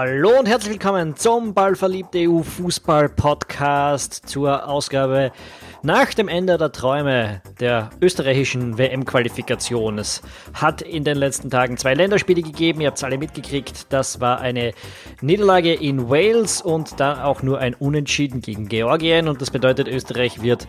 [0.00, 5.32] Hallo und herzlich willkommen zum Ballverliebte EU Fußball Podcast zur Ausgabe
[5.82, 9.98] nach dem Ende der Träume der österreichischen WM-Qualifikation.
[9.98, 10.22] Es
[10.54, 13.92] hat in den letzten Tagen zwei Länderspiele gegeben, ihr habt es alle mitgekriegt.
[13.92, 14.72] Das war eine
[15.20, 20.40] Niederlage in Wales und dann auch nur ein Unentschieden gegen Georgien und das bedeutet, Österreich
[20.42, 20.68] wird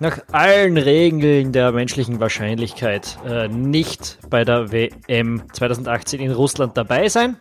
[0.00, 7.08] nach allen Regeln der menschlichen Wahrscheinlichkeit äh, nicht bei der WM 2018 in Russland dabei
[7.08, 7.36] sein.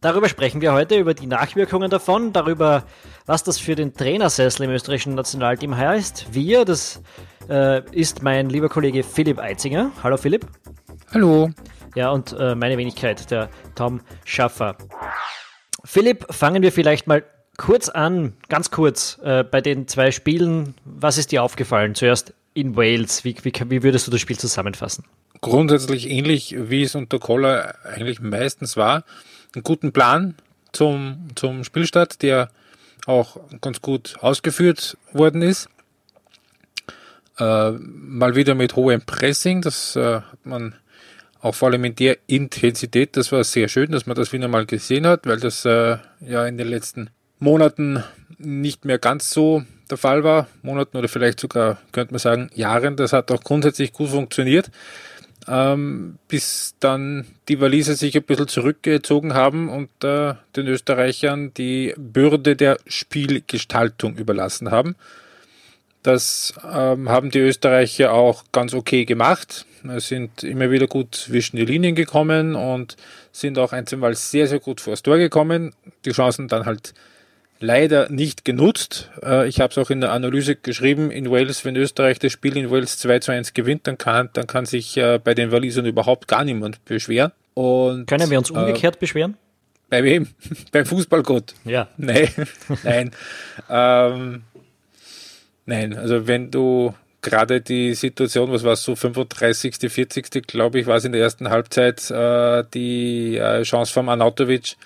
[0.00, 2.84] Darüber sprechen wir heute, über die Nachwirkungen davon, darüber,
[3.26, 6.28] was das für den Trainersessel im österreichischen Nationalteam heißt.
[6.32, 7.02] Wir, das
[7.50, 9.92] äh, ist mein lieber Kollege Philipp Eitzinger.
[10.02, 10.46] Hallo Philipp.
[11.12, 11.50] Hallo.
[11.94, 14.76] Ja, und äh, meine Wenigkeit, der Tom Schaffer.
[15.84, 17.22] Philipp, fangen wir vielleicht mal
[17.58, 20.76] kurz an, ganz kurz, äh, bei den zwei Spielen.
[20.86, 21.94] Was ist dir aufgefallen?
[21.94, 23.22] Zuerst in Wales.
[23.24, 25.04] Wie, wie, wie würdest du das Spiel zusammenfassen?
[25.42, 29.04] Grundsätzlich ähnlich, wie es unter Koller eigentlich meistens war
[29.54, 30.34] einen guten Plan
[30.72, 32.50] zum, zum Spielstart, der
[33.06, 35.68] auch ganz gut ausgeführt worden ist.
[37.38, 40.74] Äh, mal wieder mit hohem Pressing, das äh, hat man
[41.40, 44.66] auch vor allem in der Intensität, das war sehr schön, dass man das wieder mal
[44.66, 48.04] gesehen hat, weil das äh, ja in den letzten Monaten
[48.36, 50.48] nicht mehr ganz so der Fall war.
[50.62, 52.96] Monaten oder vielleicht sogar, könnte man sagen, Jahren.
[52.96, 54.70] Das hat auch grundsätzlich gut funktioniert
[55.48, 61.94] ähm, bis dann die Waliser sich ein bisschen zurückgezogen haben und äh, den Österreichern die
[61.96, 64.96] Bürde der Spielgestaltung überlassen haben.
[66.02, 69.66] Das ähm, haben die Österreicher auch ganz okay gemacht.
[69.96, 72.96] Sind immer wieder gut zwischen die Linien gekommen und
[73.32, 75.74] sind auch ein, zwei Mal sehr, sehr gut vor das Tor gekommen.
[76.04, 76.94] Die Chancen dann halt
[77.60, 79.10] leider nicht genutzt.
[79.22, 82.56] Äh, ich habe es auch in der Analyse geschrieben, in Wales, wenn Österreich das Spiel
[82.56, 85.86] in Wales 2 zu 1 gewinnt, dann kann, dann kann sich äh, bei den Walisern
[85.86, 87.32] überhaupt gar niemand beschweren.
[87.54, 89.36] Und, Können wir uns äh, umgekehrt äh, beschweren?
[89.88, 90.28] Bei wem?
[90.72, 91.54] Beim Fußballgott?
[91.64, 91.88] Ja.
[91.96, 92.28] Nein,
[92.82, 93.10] nein.
[93.68, 94.42] ähm,
[95.66, 100.86] nein, also wenn du gerade die Situation, was war es so 35., 40., glaube ich,
[100.86, 104.76] war es in der ersten Halbzeit, äh, die äh, Chance vom Anatovic,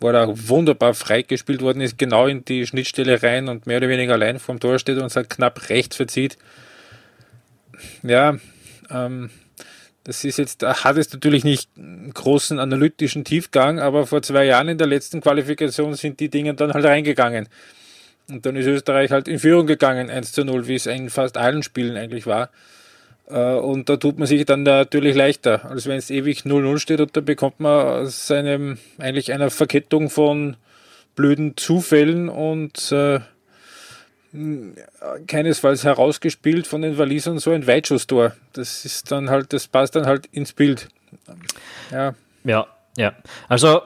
[0.00, 4.14] wo er wunderbar freigespielt worden ist, genau in die Schnittstelle rein und mehr oder weniger
[4.14, 6.36] allein vorm Tor steht und sich knapp rechts verzieht.
[8.02, 8.36] Ja,
[8.90, 9.30] ähm,
[10.04, 11.70] das ist jetzt, hat es natürlich nicht
[12.12, 16.74] großen analytischen Tiefgang, aber vor zwei Jahren in der letzten Qualifikation sind die Dinge dann
[16.74, 17.48] halt reingegangen.
[18.28, 21.36] Und dann ist Österreich halt in Führung gegangen, 1 zu 0, wie es in fast
[21.36, 22.50] allen Spielen eigentlich war.
[23.28, 27.00] Äh, und da tut man sich dann natürlich leichter, als wenn es ewig 0-0 steht
[27.00, 30.56] und da bekommt man aus einem, eigentlich einer Verkettung von
[31.16, 33.20] blöden Zufällen und äh,
[35.26, 38.32] keinesfalls herausgespielt von den Walisern so ein Weitschusstor.
[38.52, 40.88] Das ist dann halt, das passt dann halt ins Bild.
[41.92, 42.14] Ja.
[42.42, 43.14] Ja, ja.
[43.48, 43.82] Also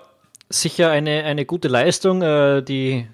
[0.49, 3.07] sicher eine, eine gute Leistung, äh, die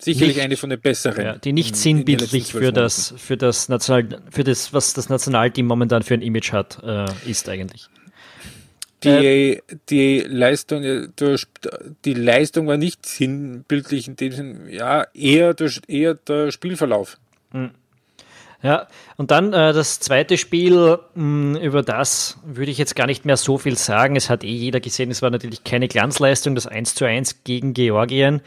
[0.00, 1.24] Sicherlich nicht, eine von den besseren.
[1.24, 6.02] Ja, die nicht sinnbildlich für das, für das National, für das, was das Nationalteam momentan
[6.02, 7.88] für ein Image hat, äh, ist eigentlich.
[9.04, 11.08] Die, äh, die Leistung, äh,
[12.04, 17.18] die Leistung war nicht sinnbildlich in dem Sinne, ja, eher der, eher der Spielverlauf.
[17.52, 17.70] Hm.
[18.62, 23.06] Ja, und dann äh, das zweite Spiel, mh, hm, über das würde ich jetzt gar
[23.06, 24.16] nicht mehr so viel sagen.
[24.16, 27.72] Es hat eh jeder gesehen, es war natürlich keine Glanzleistung, das 1 zu 1 gegen
[27.72, 28.42] Georgien.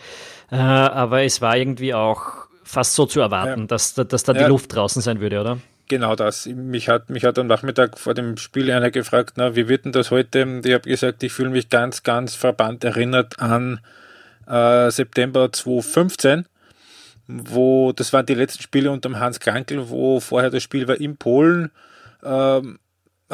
[0.54, 3.66] Äh, aber es war irgendwie auch fast so zu erwarten, ja.
[3.66, 4.48] dass, dass da die ja.
[4.48, 5.58] Luft draußen sein würde, oder?
[5.88, 6.46] Genau das.
[6.46, 9.94] Mich hat, mich hat am Nachmittag vor dem Spiel einer gefragt, na, wie wird denn
[9.94, 10.62] das heute?
[10.64, 13.80] Ich habe gesagt, ich fühle mich ganz, ganz verbannt erinnert an
[14.46, 16.46] äh, September 2015,
[17.28, 21.02] wo, das waren die letzten Spiele unter dem Hans Krankel, wo vorher das Spiel war
[21.02, 21.72] in Polen.
[22.24, 22.78] Ähm,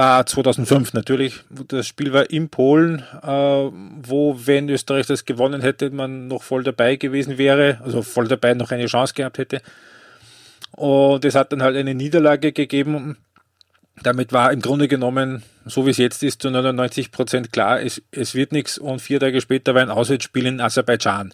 [0.01, 1.41] Ah, 2005 natürlich.
[1.67, 6.63] Das Spiel war in Polen, äh, wo, wenn Österreich das gewonnen hätte, man noch voll
[6.63, 9.61] dabei gewesen wäre, also voll dabei noch eine Chance gehabt hätte.
[10.71, 13.17] Und es hat dann halt eine Niederlage gegeben.
[14.01, 18.01] Damit war im Grunde genommen, so wie es jetzt ist, zu 99 Prozent klar, es,
[18.11, 18.77] es wird nichts.
[18.77, 21.33] Und vier Tage später war ein Auswärtsspiel in Aserbaidschan.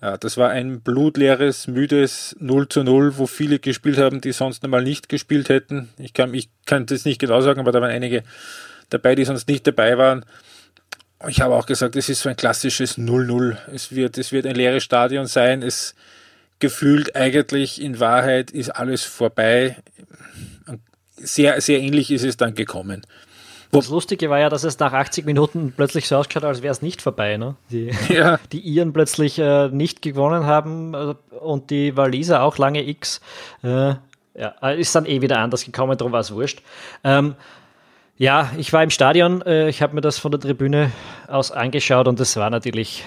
[0.00, 4.62] Ja, das war ein blutleeres, müdes 0 zu 0, wo viele gespielt haben, die sonst
[4.62, 5.88] einmal nicht gespielt hätten.
[5.98, 8.22] Ich kann, ich kann das nicht genau sagen, aber da waren einige
[8.90, 10.24] dabei, die sonst nicht dabei waren.
[11.26, 13.56] Ich habe auch gesagt, es ist so ein klassisches 0-0.
[13.74, 15.62] Es wird, es wird ein leeres Stadion sein.
[15.62, 15.96] Es
[16.60, 19.76] gefühlt eigentlich in Wahrheit ist alles vorbei.
[21.16, 23.04] Sehr, sehr ähnlich ist es dann gekommen.
[23.70, 26.82] Das Lustige war ja, dass es nach 80 Minuten plötzlich so ausschaut, als wäre es
[26.82, 27.36] nicht vorbei.
[27.36, 27.56] Ne?
[27.70, 28.38] Die, ja.
[28.52, 33.20] die Iren plötzlich äh, nicht gewonnen haben äh, und die Waliser auch lange X.
[33.62, 33.94] Äh,
[34.34, 36.62] ja, äh, ist dann eh wieder anders gekommen, darum war es wurscht.
[37.04, 37.34] Ähm,
[38.16, 40.90] ja, ich war im Stadion, äh, ich habe mir das von der Tribüne
[41.28, 43.04] aus angeschaut und es war natürlich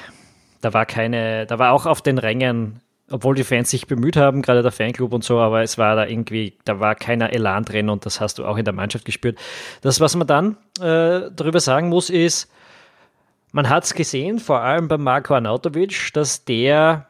[0.61, 2.79] da war keine, da war auch auf den Rängen,
[3.11, 6.05] obwohl die Fans sich bemüht haben, gerade der Fanclub und so, aber es war da
[6.05, 9.37] irgendwie, da war keiner Elan drin und das hast du auch in der Mannschaft gespürt.
[9.81, 12.49] Das, was man dann äh, darüber sagen muss, ist,
[13.51, 17.07] man hat es gesehen, vor allem bei Marco Arnautovic, dass der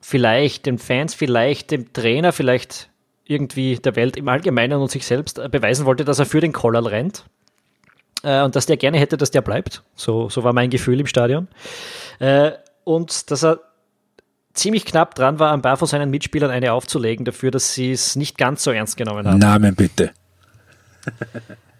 [0.00, 2.88] vielleicht den Fans, vielleicht dem Trainer, vielleicht
[3.24, 6.86] irgendwie der Welt im Allgemeinen und sich selbst beweisen wollte, dass er für den Kollal
[6.86, 7.24] rennt.
[8.22, 9.82] Äh, und dass der gerne hätte, dass der bleibt.
[9.94, 11.48] So, so war mein Gefühl im Stadion.
[12.18, 12.52] Äh,
[12.84, 13.60] und dass er
[14.56, 18.16] ziemlich knapp dran war, ein paar von seinen Mitspielern eine aufzulegen, dafür, dass sie es
[18.16, 19.38] nicht ganz so ernst genommen haben.
[19.38, 20.10] Namen bitte.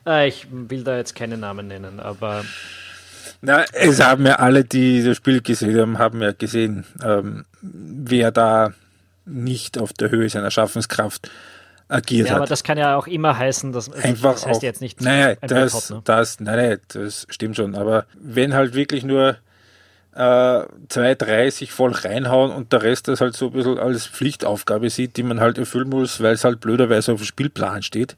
[0.06, 2.44] Äh, ich will da jetzt keine Namen nennen, aber.
[3.43, 8.31] Na, es haben ja alle, die das Spiel gesehen haben, haben ja gesehen, ähm, wer
[8.31, 8.73] da
[9.25, 11.31] nicht auf der Höhe seiner Schaffenskraft
[11.88, 12.38] agiert ja, hat.
[12.38, 15.00] aber das kann ja auch immer heißen, dass also Einfach das heißt auch, jetzt nicht
[15.00, 16.02] naja, das, Boykott, ne?
[16.05, 17.75] das, nein, nein, das stimmt schon.
[17.75, 19.37] Aber wenn halt wirklich nur
[20.17, 24.07] äh, zwei, drei sich voll reinhauen und der Rest das halt so ein bisschen als
[24.07, 28.17] Pflichtaufgabe sieht, die man halt erfüllen muss, weil es halt blöderweise auf dem Spielplan steht.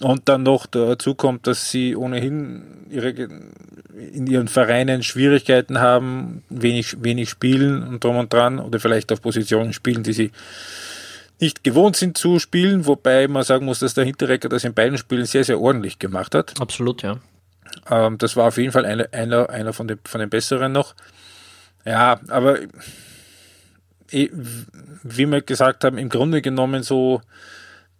[0.00, 7.02] Und dann noch dazu kommt, dass sie ohnehin ihre, in ihren Vereinen Schwierigkeiten haben, wenig,
[7.02, 10.30] wenig spielen und drum und dran oder vielleicht auf Positionen spielen, die sie
[11.40, 14.98] nicht gewohnt sind zu spielen, wobei man sagen muss, dass der Hinterrecker das in beiden
[14.98, 16.60] Spielen sehr, sehr ordentlich gemacht hat.
[16.60, 17.18] Absolut, ja.
[17.90, 20.94] Ähm, das war auf jeden Fall einer, einer, einer von, den, von den besseren noch.
[21.84, 22.58] Ja, aber
[24.10, 27.20] wie wir gesagt haben, im Grunde genommen so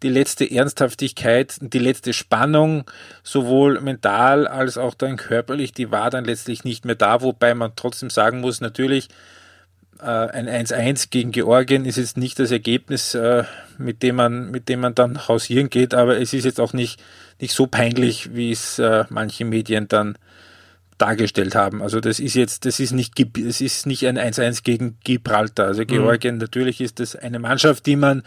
[0.02, 2.84] die letzte Ernsthaftigkeit, die letzte Spannung,
[3.22, 7.72] sowohl mental als auch dann körperlich, die war dann letztlich nicht mehr da, wobei man
[7.74, 9.08] trotzdem sagen muss, natürlich,
[10.00, 13.44] äh, ein 1-1 gegen Georgien ist jetzt nicht das Ergebnis, äh,
[13.78, 17.02] mit, dem man, mit dem man dann hausieren geht, aber es ist jetzt auch nicht,
[17.40, 20.18] nicht so peinlich, wie es äh, manche Medien dann
[20.98, 21.82] dargestellt haben.
[21.82, 25.66] Also das ist jetzt, das ist nicht, es ist nicht ein 1-1 gegen Gibraltar.
[25.66, 25.84] Also.
[25.84, 26.40] Georgien, mhm.
[26.40, 28.22] natürlich ist das eine Mannschaft, die man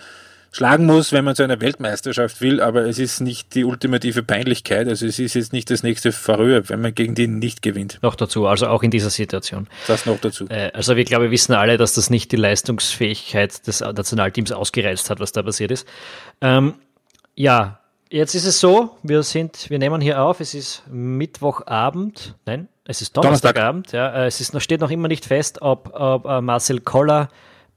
[0.51, 4.87] schlagen muss, wenn man zu einer Weltmeisterschaft will, aber es ist nicht die ultimative Peinlichkeit.
[4.87, 7.99] Also es ist jetzt nicht das nächste Verrühr, wenn man gegen die nicht gewinnt.
[8.01, 9.67] Noch dazu, also auch in dieser Situation.
[9.87, 10.47] Das noch dazu.
[10.49, 15.09] Äh, also wir glaube, wir wissen alle, dass das nicht die Leistungsfähigkeit des Nationalteams ausgereizt
[15.09, 15.87] hat, was da passiert ist.
[16.41, 16.75] Ähm,
[17.35, 17.79] ja,
[18.09, 23.01] jetzt ist es so, wir sind, wir nehmen hier auf, es ist Mittwochabend, nein, es
[23.01, 24.15] ist Donnerstagabend, Donnerstag.
[24.15, 27.30] ja, äh, es ist noch, steht noch immer nicht fest, ob, ob uh, Marcel Koller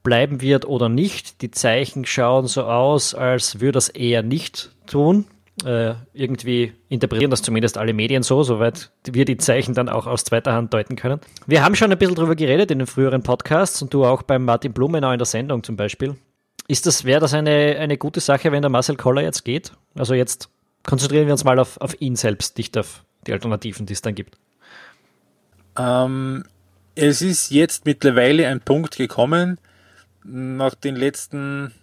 [0.03, 1.43] bleiben wird oder nicht.
[1.43, 5.27] Die Zeichen schauen so aus, als würde das eher nicht tun.
[5.65, 10.25] Äh, irgendwie interpretieren das zumindest alle Medien so, soweit wir die Zeichen dann auch aus
[10.25, 11.21] zweiter Hand deuten können.
[11.47, 14.45] Wir haben schon ein bisschen drüber geredet in den früheren Podcasts und du auch beim
[14.45, 16.17] Martin Blumenau in der Sendung zum Beispiel.
[16.71, 19.73] Ist das, wäre das eine, eine gute Sache, wenn der Marcel Koller jetzt geht?
[19.97, 20.49] Also jetzt
[20.85, 24.15] konzentrieren wir uns mal auf, auf ihn selbst, nicht auf die Alternativen, die es dann
[24.15, 24.39] gibt.
[25.77, 26.45] Ähm,
[26.95, 29.59] es ist jetzt mittlerweile ein Punkt gekommen,
[30.23, 31.75] nach den letzten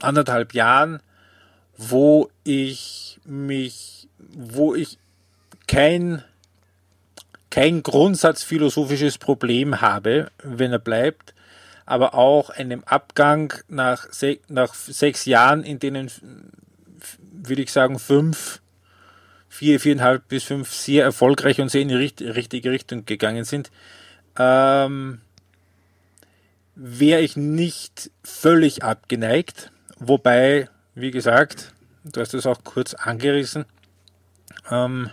[0.00, 1.00] anderthalb Jahren,
[1.76, 4.96] wo ich mich, wo ich
[5.66, 6.24] kein,
[7.50, 11.33] kein grundsatzphilosophisches Problem habe, wenn er bleibt,
[11.86, 16.10] aber auch einem Abgang nach, se nach sechs Jahren, in denen,
[17.32, 18.60] würde ich sagen, fünf,
[19.48, 23.70] vier, viereinhalb bis fünf sehr erfolgreich und sehr in die richtige Richtung gegangen sind,
[24.38, 25.20] ähm,
[26.74, 29.70] wäre ich nicht völlig abgeneigt.
[29.98, 31.72] Wobei, wie gesagt,
[32.04, 33.64] du hast es auch kurz angerissen.
[34.70, 35.10] Ähm,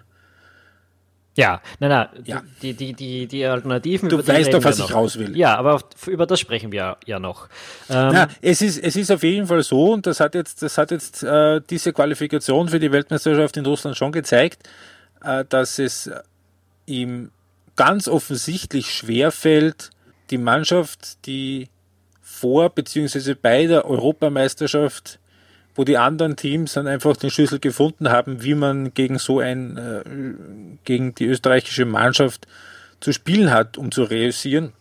[1.36, 2.42] ja, nein, nein, ja.
[2.62, 4.10] Die, die, die, die Alternativen.
[4.10, 5.38] Du weißt doch, was ich raus will.
[5.38, 7.48] Ja, aber über das sprechen wir ja noch.
[7.90, 10.78] Ähm, Na, es, ist, es ist auf jeden Fall so, und das hat jetzt, das
[10.78, 14.68] hat jetzt äh, diese Qualifikation für die Weltmeisterschaft in Russland schon gezeigt,
[15.24, 16.12] äh, dass es
[16.86, 17.32] ihm
[17.78, 19.92] ganz offensichtlich schwerfällt,
[20.32, 21.70] die Mannschaft, die
[22.22, 23.36] vor bzw.
[23.36, 25.20] bei der Europameisterschaft,
[25.76, 29.78] wo die anderen Teams dann einfach den Schlüssel gefunden haben, wie man gegen so ein,
[29.78, 30.04] äh,
[30.84, 32.48] gegen die österreichische Mannschaft
[33.00, 34.74] zu spielen hat, um zu reüssieren,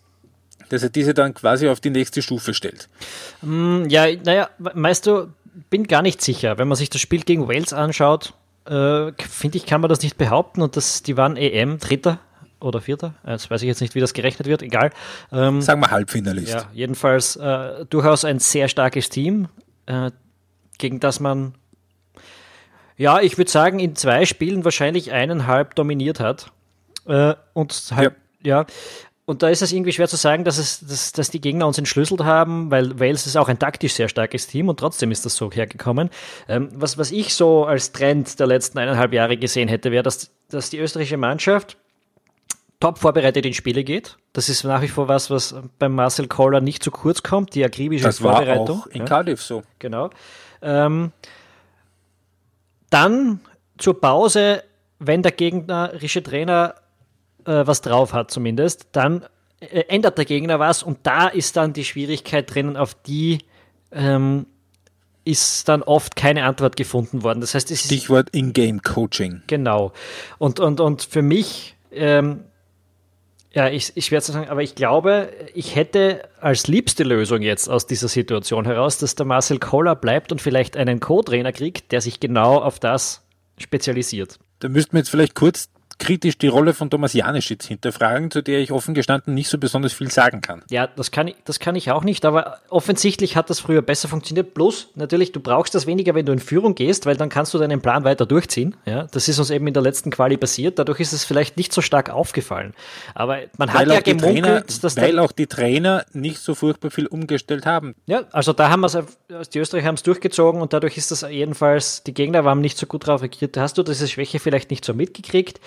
[0.69, 2.89] dass er diese dann quasi auf die nächste Stufe stellt.
[3.43, 5.29] Mm, ja, naja, weißt du,
[5.69, 6.59] bin gar nicht sicher.
[6.59, 8.35] Wenn man sich das Spiel gegen Wales anschaut,
[8.67, 12.21] äh, finde ich, kann man das nicht behaupten und das, die waren EM Dritter
[12.61, 13.15] oder Vierter.
[13.27, 14.91] Jetzt weiß ich jetzt nicht, wie das gerechnet wird, egal.
[15.33, 16.53] Ähm, Sagen wir Halbfinalist.
[16.53, 19.49] Ja, jedenfalls äh, durchaus ein sehr starkes Team,
[19.87, 20.11] äh,
[20.81, 21.55] gegen das man,
[22.97, 26.51] ja, ich würde sagen, in zwei Spielen wahrscheinlich eineinhalb dominiert hat.
[27.07, 28.61] Äh, und halt, ja.
[28.61, 28.67] ja.
[29.31, 31.79] Und da ist es irgendwie schwer zu sagen, dass, es, dass, dass die Gegner uns
[31.79, 35.37] entschlüsselt haben, weil Wales ist auch ein taktisch sehr starkes Team und trotzdem ist das
[35.37, 36.11] so hergekommen.
[36.49, 40.33] Ähm, was, was ich so als Trend der letzten eineinhalb Jahre gesehen hätte, wäre, dass,
[40.49, 41.77] dass die österreichische Mannschaft
[42.81, 44.17] top vorbereitet in Spiele geht.
[44.33, 47.65] Das ist nach wie vor was, was beim Marcel Koller nicht zu kurz kommt, die
[47.65, 48.79] akribische das Vorbereitung.
[48.79, 49.05] War auch in.
[49.05, 49.63] Cardiff so.
[49.79, 50.11] Genau.
[50.63, 51.13] Ähm,
[52.91, 53.41] dann
[53.79, 54.65] zur Pause,
[54.99, 56.75] wenn der gegnerische Trainer
[57.45, 59.25] äh, was drauf hat zumindest, dann
[59.61, 63.39] äh, ändert der Gegner was und da ist dann die Schwierigkeit drinnen, auf die
[63.93, 64.47] ähm,
[65.25, 67.41] ist dann oft keine Antwort gefunden worden.
[67.41, 69.43] Das heißt, es Stichwort In-Game-Coaching.
[69.47, 69.93] Genau.
[70.39, 72.45] Und, und, und für mich, ähm,
[73.53, 77.87] ja, ich, ich werde sagen, aber ich glaube, ich hätte als liebste Lösung jetzt aus
[77.87, 82.21] dieser Situation heraus, dass der Marcel Koller bleibt und vielleicht einen Co-Trainer kriegt, der sich
[82.21, 83.27] genau auf das
[83.59, 84.39] spezialisiert.
[84.61, 85.69] Da müssten wir jetzt vielleicht kurz
[86.01, 89.93] kritisch die Rolle von Thomas Janischitz hinterfragen, zu der ich offen gestanden nicht so besonders
[89.93, 90.63] viel sagen kann.
[90.71, 94.09] Ja, das kann, ich, das kann ich auch nicht, aber offensichtlich hat das früher besser
[94.09, 94.55] funktioniert.
[94.55, 97.59] Plus, natürlich, du brauchst das weniger, wenn du in Führung gehst, weil dann kannst du
[97.59, 98.75] deinen Plan weiter durchziehen.
[98.87, 100.79] Ja, das ist uns eben in der letzten Quali passiert.
[100.79, 102.75] Dadurch ist es vielleicht nicht so stark aufgefallen.
[103.15, 107.07] Aber man hat ja gemunkelt, Trainer, dass Weil auch die Trainer nicht so furchtbar viel
[107.07, 107.95] umgestellt haben.
[108.07, 111.23] Ja, also da haben wir es, die Österreicher haben es durchgezogen und dadurch ist das
[111.23, 113.57] jedenfalls, die Gegner waren nicht so gut drauf reagiert.
[113.59, 115.61] Hast du diese Schwäche vielleicht nicht so mitgekriegt?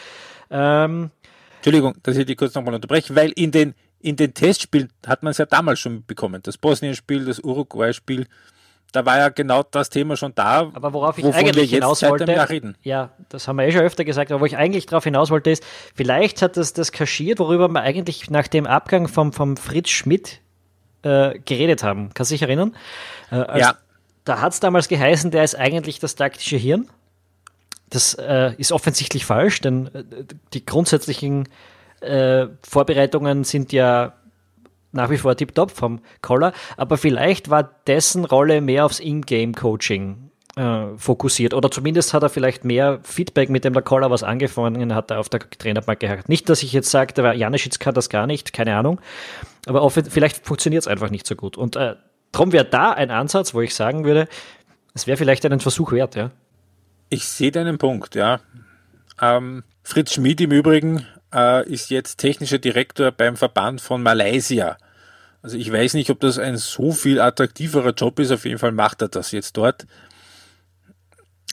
[0.50, 1.12] Ähm,
[1.58, 5.32] Entschuldigung, dass ich die kurz nochmal unterbreche, weil in den, in den Testspielen hat man
[5.32, 6.42] es ja damals schon bekommen.
[6.44, 8.28] Das Bosnien-Spiel, das Uruguay-Spiel,
[8.92, 10.70] da war ja genau das Thema schon da.
[10.74, 14.42] Aber worauf ich eigentlich hinaus wollte, ja, das haben wir eh schon öfter gesagt, aber
[14.42, 15.64] wo ich eigentlich darauf hinaus wollte, ist,
[15.96, 20.42] vielleicht hat das das kaschiert, worüber wir eigentlich nach dem Abgang vom, vom Fritz Schmidt
[21.02, 22.12] äh, geredet haben.
[22.14, 22.76] Kannst du dich erinnern?
[23.32, 23.76] Äh, als, ja.
[24.26, 26.88] Da hat es damals geheißen, der ist eigentlich das taktische Hirn.
[27.94, 30.04] Das äh, ist offensichtlich falsch, denn äh,
[30.54, 31.48] die grundsätzlichen
[32.02, 34.14] äh, Vorbereitungen sind ja
[34.92, 40.86] nach wie vor tiptop vom Collar, aber vielleicht war dessen Rolle mehr aufs In-Game-Coaching äh,
[40.98, 45.12] fokussiert oder zumindest hat er vielleicht mehr Feedback, mit dem der Collar was angefangen hat,
[45.12, 46.30] auf der Trainerbank gehabt.
[46.30, 49.00] Nicht, dass ich jetzt sage, der Janischitz kann das gar nicht, keine Ahnung,
[49.68, 51.58] aber vielleicht funktioniert es einfach nicht so gut.
[51.58, 51.96] Und äh,
[52.32, 54.28] darum wäre da ein Ansatz, wo ich sagen würde,
[54.96, 56.32] es wäre vielleicht einen Versuch wert, ja.
[57.14, 58.40] Ich sehe deinen Punkt, ja.
[59.22, 64.80] Ähm, Fritz Schmid im Übrigen äh, ist jetzt technischer Direktor beim Verband von Malaysia.
[65.44, 68.32] Also ich weiß nicht, ob das ein so viel attraktiverer Job ist.
[68.32, 69.86] Auf jeden Fall macht er das jetzt dort.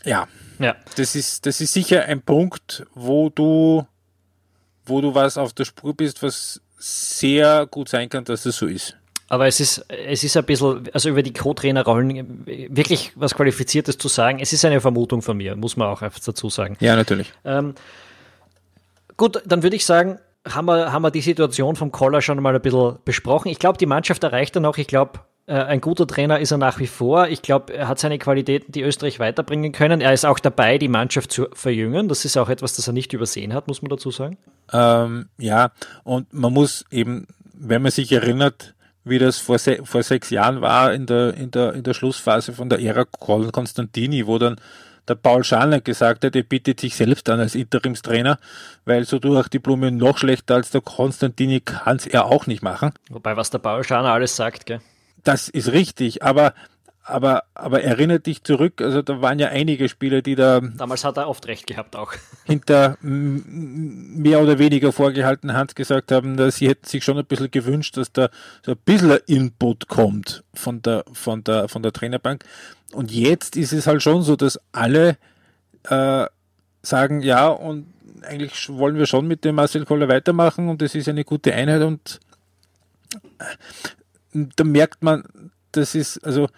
[0.02, 0.76] Ja, ja.
[0.96, 3.86] Das, ist, das ist sicher ein Punkt, wo du,
[4.86, 8.64] wo du was auf der Spur bist, was sehr gut sein kann, dass es so
[8.66, 8.96] ist.
[9.30, 14.08] Aber es ist, es ist ein bisschen, also über die Co-Trainer-Rollen wirklich was Qualifiziertes zu
[14.08, 14.40] sagen.
[14.40, 16.76] Es ist eine Vermutung von mir, muss man auch dazu sagen.
[16.80, 17.32] Ja, natürlich.
[17.44, 17.74] Ähm,
[19.16, 20.18] gut, dann würde ich sagen,
[20.48, 23.50] haben wir, haben wir die Situation vom Koller schon mal ein bisschen besprochen.
[23.50, 26.58] Ich glaube, die Mannschaft erreicht dann auch, ich glaube, äh, ein guter Trainer ist er
[26.58, 27.28] nach wie vor.
[27.28, 30.00] Ich glaube, er hat seine Qualitäten, die Österreich weiterbringen können.
[30.00, 32.08] Er ist auch dabei, die Mannschaft zu verjüngen.
[32.08, 34.38] Das ist auch etwas, das er nicht übersehen hat, muss man dazu sagen.
[34.72, 35.70] Ähm, ja,
[36.02, 38.74] und man muss eben, wenn man sich erinnert,
[39.10, 42.52] wie das vor, se vor sechs Jahren war in der, in, der, in der Schlussphase
[42.52, 44.56] von der Ära Konstantini, wo dann
[45.08, 48.38] der Paul Scharner gesagt hat, er bittet sich selbst an als Interimstrainer,
[48.84, 52.62] weil so durch die Blume noch schlechter als der Konstantini kann es er auch nicht
[52.62, 52.92] machen.
[53.08, 54.80] Wobei, was der Paul Scharner alles sagt, gell?
[55.24, 56.54] Das ist richtig, aber
[57.02, 60.60] aber, aber erinnert dich zurück, also da waren ja einige Spieler, die da.
[60.60, 62.12] Damals hat er oft recht gehabt auch.
[62.44, 67.50] Hinter mehr oder weniger vorgehalten Hand gesagt haben, dass sie hätten sich schon ein bisschen
[67.50, 68.28] gewünscht, dass da
[68.64, 72.44] so ein bisschen Input kommt von der, von der, von der Trainerbank.
[72.92, 75.16] Und jetzt ist es halt schon so, dass alle
[75.84, 76.26] äh,
[76.82, 77.86] sagen, ja, und
[78.22, 81.82] eigentlich wollen wir schon mit dem Marcel Koller weitermachen und es ist eine gute Einheit
[81.82, 82.20] und
[83.38, 85.24] äh, da merkt man,
[85.72, 86.48] das ist, also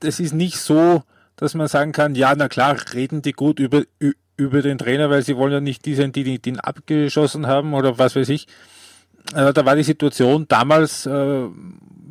[0.00, 1.02] das ist nicht so,
[1.36, 3.82] dass man sagen kann, ja, na klar, reden die gut über,
[4.36, 7.74] über den Trainer, weil sie wollen ja nicht die sein, die, die ihn abgeschossen haben
[7.74, 8.46] oder was weiß ich.
[9.34, 11.46] Äh, da war die Situation damals äh,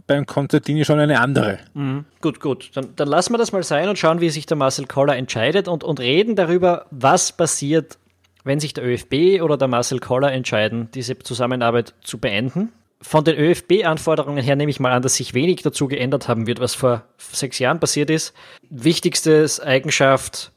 [0.08, 1.60] beim Konstantini schon eine andere.
[1.74, 2.06] Mhm.
[2.22, 2.72] Gut, gut.
[2.76, 5.68] Dann, dann lassen wir das mal sein und schauen, wie sich der Marcel Koller entscheidet
[5.68, 7.98] und, und reden darüber, was passiert,
[8.44, 12.72] wenn sich der ÖFB oder der Marcel Koller entscheiden, diese Zusammenarbeit zu beenden
[13.06, 16.60] von den ÖFB-Anforderungen her nehme ich mal an, dass sich wenig dazu geändert haben wird,
[16.60, 18.34] was vor sechs Jahren passiert ist.
[18.70, 20.52] Wichtigste Eigenschaft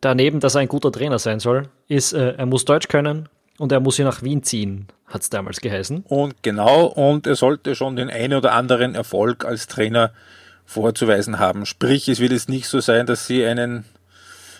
[0.00, 3.28] daneben, dass er ein guter Trainer sein soll, ist, äh, er muss Deutsch können
[3.58, 6.04] und er muss hier nach Wien ziehen, hat es damals geheißen.
[6.08, 10.12] Und genau, und er sollte schon den einen oder anderen Erfolg als Trainer
[10.64, 11.66] vorzuweisen haben.
[11.66, 13.84] Sprich, es wird jetzt nicht so sein, dass sie einen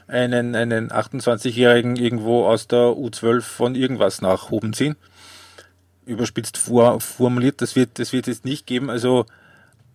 [0.07, 4.97] einen, einen 28-Jährigen irgendwo aus der U12 von irgendwas nach oben ziehen
[6.07, 8.91] überspitzt vor, formuliert, das wird, das wird es nicht geben.
[8.91, 9.27] Also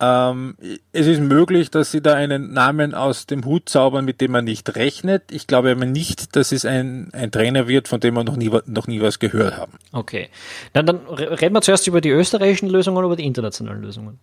[0.02, 0.56] Ähm,
[0.94, 4.46] es ist möglich, dass sie da einen Namen aus dem Hut zaubern, mit dem man
[4.46, 5.24] nicht rechnet.
[5.30, 8.50] Ich glaube aber nicht, dass es ein, ein Trainer wird, von dem wir noch nie,
[8.66, 9.74] noch nie was gehört haben.
[9.92, 10.30] Okay.
[10.72, 14.20] Dann, dann reden wir zuerst über die österreichischen Lösungen oder über die internationalen Lösungen?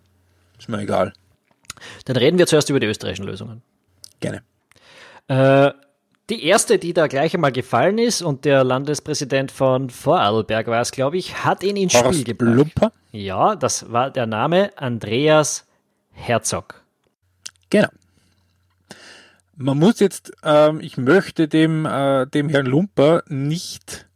[0.57, 1.13] Ist mir egal.
[2.05, 3.61] Dann reden wir zuerst über die österreichischen Lösungen.
[4.19, 4.41] Gerne.
[5.27, 5.73] Äh,
[6.29, 10.91] die erste, die da gleich einmal gefallen ist, und der Landespräsident von Vorarlberg war es,
[10.91, 12.55] glaube ich, hat ihn ins Horst Spiel gebracht.
[12.55, 12.91] Lumper?
[13.11, 15.65] Ja, das war der Name Andreas
[16.11, 16.83] Herzog.
[17.69, 17.89] Genau.
[19.55, 24.07] Man muss jetzt, ähm, ich möchte dem, äh, dem Herrn Lumper nicht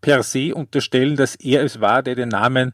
[0.00, 2.72] per se unterstellen, dass er es war, der den Namen,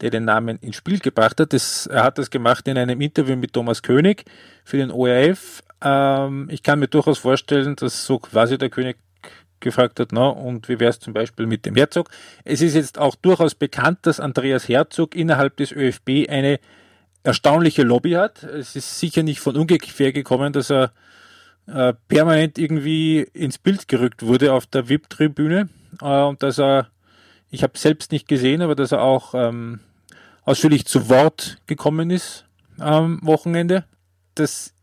[0.00, 1.52] der den Namen ins Spiel gebracht hat.
[1.52, 4.24] Das, er hat das gemacht in einem Interview mit Thomas König
[4.64, 5.62] für den ORF.
[5.84, 8.96] Ähm, ich kann mir durchaus vorstellen, dass so quasi der König
[9.60, 12.10] gefragt hat, na, und wie wäre es zum Beispiel mit dem Herzog?
[12.44, 16.58] Es ist jetzt auch durchaus bekannt, dass Andreas Herzog innerhalb des ÖFB eine
[17.22, 18.42] erstaunliche Lobby hat.
[18.42, 20.92] Es ist sicher nicht von ungefähr gekommen, dass er
[21.66, 25.68] äh, permanent irgendwie ins Bild gerückt wurde auf der VIP-Tribüne
[26.02, 26.88] äh, und dass er,
[27.50, 29.80] ich habe selbst nicht gesehen, aber dass er auch ähm,
[30.44, 32.44] ausführlich zu Wort gekommen ist
[32.78, 33.84] am Wochenende.
[34.34, 34.73] Das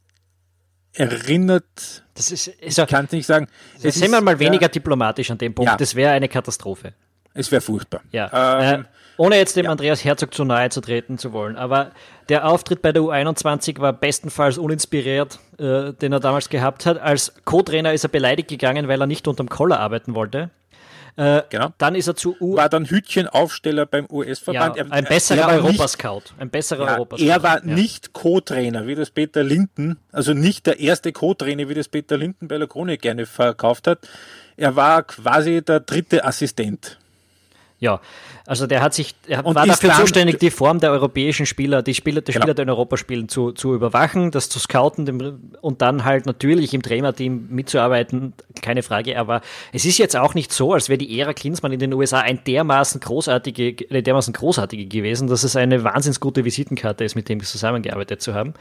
[0.93, 2.03] erinnert.
[2.13, 3.47] Das ist, also, ich kann es nicht sagen.
[3.81, 5.71] Es sind wir mal weniger ja, diplomatisch an dem Punkt.
[5.71, 5.77] Ja.
[5.77, 6.93] Das wäre eine Katastrophe.
[7.33, 8.01] Es wäre furchtbar.
[8.11, 8.29] Ja.
[8.61, 8.83] Ähm, äh,
[9.17, 9.71] ohne jetzt dem ja.
[9.71, 11.55] Andreas Herzog zu nahe zu treten zu wollen.
[11.55, 11.91] Aber
[12.29, 16.99] der Auftritt bei der U21 war bestenfalls uninspiriert, äh, den er damals gehabt hat.
[16.99, 20.49] Als Co-Trainer ist er beleidigt gegangen, weil er nicht unterm Koller arbeiten wollte.
[21.15, 21.69] Äh, genau.
[21.77, 22.55] Dann ist er zu U.
[22.55, 24.77] War dann Hütchenaufsteller beim US-Verband.
[24.77, 26.23] Ja, ein besserer Europascout.
[26.37, 27.27] Ein besserer ja, Europascout.
[27.27, 27.73] Er war ja.
[27.73, 32.47] nicht Co-Trainer, wie das Peter Linden, also nicht der erste Co-Trainer, wie das Peter Linden
[32.47, 34.07] bei der Krone gerne verkauft hat.
[34.57, 36.97] Er war quasi der dritte Assistent.
[37.81, 37.99] Ja,
[38.45, 41.95] also der hat sich, er und war dafür zuständig, die Form der europäischen Spieler, die
[41.95, 42.43] Spieler, die genau.
[42.43, 46.27] Spieler, die in Europa spielen, zu, zu überwachen, das zu scouten dem, und dann halt
[46.27, 49.17] natürlich im Trainerteam mitzuarbeiten, keine Frage.
[49.17, 49.41] Aber
[49.73, 52.43] es ist jetzt auch nicht so, als wäre die Ära Klinsmann in den USA ein
[52.43, 57.43] dermaßen großartige, eine dermaßen großartige gewesen, dass es eine wahnsinns gute Visitenkarte ist, mit dem
[57.43, 58.53] zusammengearbeitet zu haben.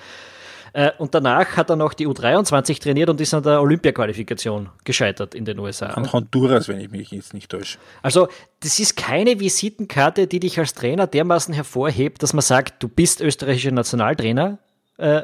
[0.72, 5.34] Äh, und danach hat er noch die U23 trainiert und ist an der Olympia-Qualifikation gescheitert
[5.34, 5.86] in den USA.
[5.86, 7.78] An Honduras, wenn ich mich jetzt nicht täusche.
[8.02, 8.28] Also,
[8.60, 13.20] das ist keine Visitenkarte, die dich als Trainer dermaßen hervorhebt, dass man sagt, du bist
[13.20, 14.58] österreichischer Nationaltrainer.
[14.98, 15.22] Äh,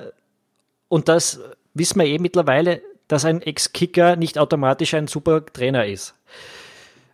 [0.88, 1.40] und das
[1.74, 6.14] wissen wir eh mittlerweile, dass ein Ex-Kicker nicht automatisch ein super Trainer ist.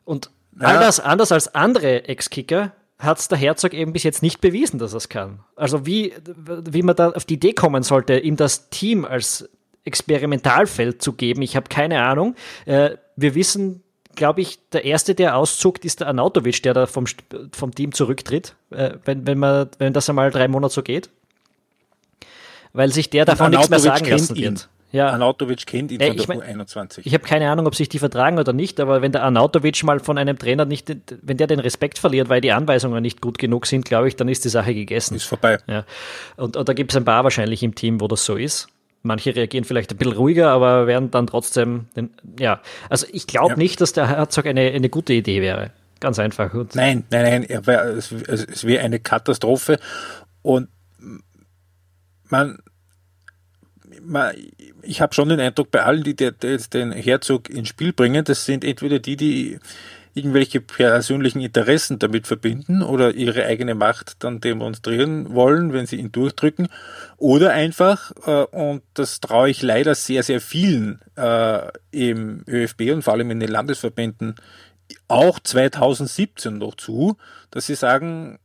[0.05, 0.69] Und ja.
[0.69, 4.95] anders, anders als andere Ex-Kicker hat es der Herzog eben bis jetzt nicht bewiesen, dass
[4.95, 5.41] er es kann.
[5.57, 9.49] Also wie, wie man da auf die Idee kommen sollte, ihm das Team als
[9.85, 12.37] Experimentalfeld zu geben, ich habe keine Ahnung.
[12.67, 13.83] Äh, wir wissen,
[14.15, 17.07] glaube ich, der Erste, der auszuckt, ist der Anautovic, der da vom,
[17.53, 21.11] vom Team zurücktritt, äh, wenn, wenn, man, wenn das einmal drei Monate so geht.
[22.73, 24.69] Weil sich der davon nichts mehr sagen lassen wird.
[24.93, 25.09] Ja.
[25.09, 27.01] Arnautovic kennt ihn von der mein, U21.
[27.05, 30.01] Ich habe keine Ahnung, ob sich die vertragen oder nicht, aber wenn der Arnautovic mal
[30.01, 33.67] von einem Trainer nicht, wenn der den Respekt verliert, weil die Anweisungen nicht gut genug
[33.67, 35.15] sind, glaube ich, dann ist die Sache gegessen.
[35.17, 35.59] Ist vorbei.
[35.67, 35.85] Ja.
[36.37, 38.69] Und, und da gibt es ein paar wahrscheinlich im Team, wo das so ist.
[39.03, 42.61] Manche reagieren vielleicht ein bisschen ruhiger, aber werden dann trotzdem, den, ja.
[42.91, 43.57] Also ich glaube ja.
[43.57, 45.71] nicht, dass der Herzog eine, eine gute Idee wäre.
[46.01, 46.53] Ganz einfach.
[46.53, 49.79] Und nein, nein, nein, wär, es, es wäre eine Katastrophe.
[50.43, 50.69] Und
[52.29, 52.59] man,
[54.83, 58.45] ich habe schon den Eindruck, bei allen, die jetzt den Herzog ins Spiel bringen, das
[58.45, 59.59] sind entweder die, die
[60.15, 66.13] irgendwelche persönlichen Interessen damit verbinden oder ihre eigene Macht dann demonstrieren wollen, wenn sie ihn
[66.13, 66.69] durchdrücken,
[67.17, 73.03] oder einfach, äh, und das traue ich leider sehr, sehr vielen äh, im ÖFB und
[73.03, 74.35] vor allem in den Landesverbänden
[75.09, 77.17] auch 2017 noch zu,
[77.51, 78.39] dass sie sagen,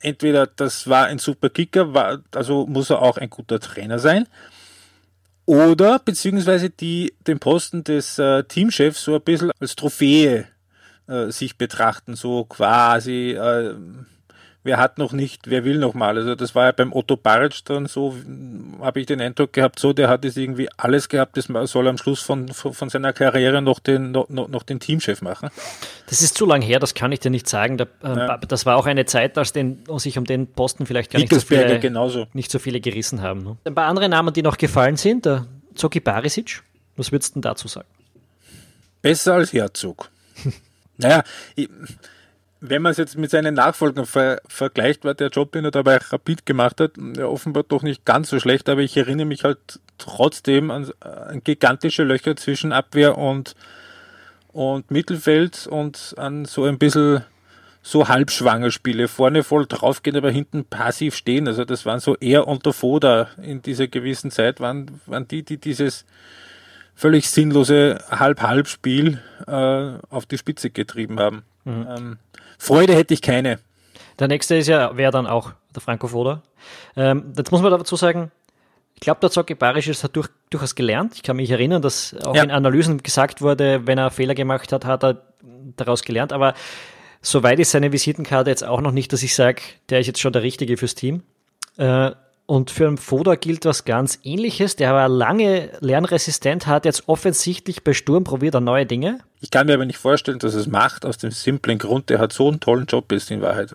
[0.00, 4.26] entweder das war ein super Kicker, war, also muss er auch ein guter Trainer sein,
[5.46, 10.46] oder beziehungsweise die den Posten des äh, Teamchefs so ein bisschen als Trophäe
[11.06, 13.74] äh, sich betrachten, so quasi, äh,
[14.66, 16.16] wer hat noch nicht, wer will noch mal.
[16.16, 18.14] Also das war ja beim Otto Baric dann so,
[18.80, 21.96] habe ich den Eindruck gehabt, so, der hat jetzt irgendwie alles gehabt, das soll am
[21.96, 25.48] Schluss von, von seiner Karriere noch den, noch, noch den Teamchef machen.
[26.08, 27.78] Das ist zu lang her, das kann ich dir nicht sagen.
[27.78, 28.36] Da, äh, ja.
[28.38, 31.40] Das war auch eine Zeit, als den, sich um den Posten vielleicht gar nicht so,
[31.40, 32.26] viele, genauso.
[32.34, 33.42] nicht so viele gerissen haben.
[33.42, 33.56] Ne?
[33.64, 36.62] Ein paar andere Namen, die noch gefallen sind, der Zoki Barisic,
[36.96, 37.88] was würdest du denn dazu sagen?
[39.00, 40.10] Besser als Herzog.
[40.96, 41.22] naja,
[41.54, 41.68] ich,
[42.60, 45.98] wenn man es jetzt mit seinen Nachfolgern ver vergleicht, war der Job, den er dabei
[45.98, 49.80] Rapid gemacht hat, ja, offenbar doch nicht ganz so schlecht, aber ich erinnere mich halt
[49.98, 53.54] trotzdem an, an gigantische Löcher zwischen Abwehr und,
[54.52, 57.24] und Mittelfeld und an so ein bisschen
[57.82, 59.06] so halbschwanger Spiele.
[59.06, 61.46] Vorne voll draufgehen, aber hinten passiv stehen.
[61.46, 65.58] Also das waren so eher unter Foda in dieser gewissen Zeit, waren, waren die, die
[65.58, 66.04] dieses
[66.96, 69.52] völlig sinnlose Halb-Halb-Spiel äh,
[70.10, 71.44] auf die Spitze getrieben haben.
[71.64, 71.86] Mhm.
[71.88, 72.18] Ähm,
[72.58, 73.58] Freude hätte ich keine.
[74.18, 76.42] Der nächste ist ja, wäre dann auch der Franco Foda.
[76.96, 78.30] Ähm, jetzt muss man dazu sagen,
[78.94, 81.14] ich glaube, der Zocki Barisch hat durch, durchaus gelernt.
[81.16, 82.42] Ich kann mich erinnern, dass auch ja.
[82.42, 85.22] in Analysen gesagt wurde, wenn er Fehler gemacht hat, hat er
[85.76, 86.32] daraus gelernt.
[86.32, 86.54] Aber
[87.26, 90.32] Soweit ist seine Visitenkarte jetzt auch noch nicht, dass ich sage, der ist jetzt schon
[90.32, 91.24] der Richtige fürs Team.
[91.76, 92.12] Äh,
[92.46, 94.76] und für einen Foda gilt was ganz ähnliches.
[94.76, 99.18] Der war lange lernresistent, hat jetzt offensichtlich bei Sturm probiert er neue Dinge.
[99.40, 102.32] Ich kann mir aber nicht vorstellen, dass es macht, aus dem simplen Grund, der hat
[102.32, 103.74] so einen tollen Job ist in Wahrheit.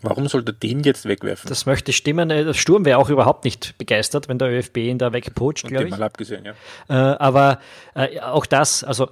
[0.00, 1.48] Warum sollte er den jetzt wegwerfen?
[1.48, 2.30] Das möchte stimmen.
[2.30, 5.84] Äh, der Sturm wäre auch überhaupt nicht begeistert, wenn der ÖFB ihn da wegpoacht, glaube
[5.84, 5.90] ich.
[5.90, 6.52] mal abgesehen, ja.
[6.88, 7.60] Äh, aber
[7.94, 9.10] äh, auch das, also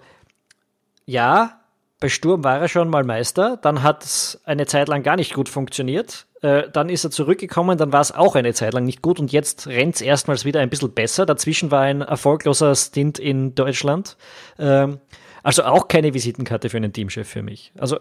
[1.07, 1.61] ja,
[2.01, 5.35] bei Sturm war er schon mal Meister, dann hat es eine Zeit lang gar nicht
[5.35, 6.27] gut funktioniert.
[6.42, 9.31] Äh, dann ist er zurückgekommen, dann war es auch eine Zeit lang nicht gut und
[9.31, 11.26] jetzt rennt es erstmals wieder ein bisschen besser.
[11.26, 14.16] Dazwischen war ein erfolgloser Stint in Deutschland.
[14.59, 15.00] Ähm,
[15.42, 17.72] also auch keine Visitenkarte für einen Teamchef für mich.
[17.79, 18.00] Also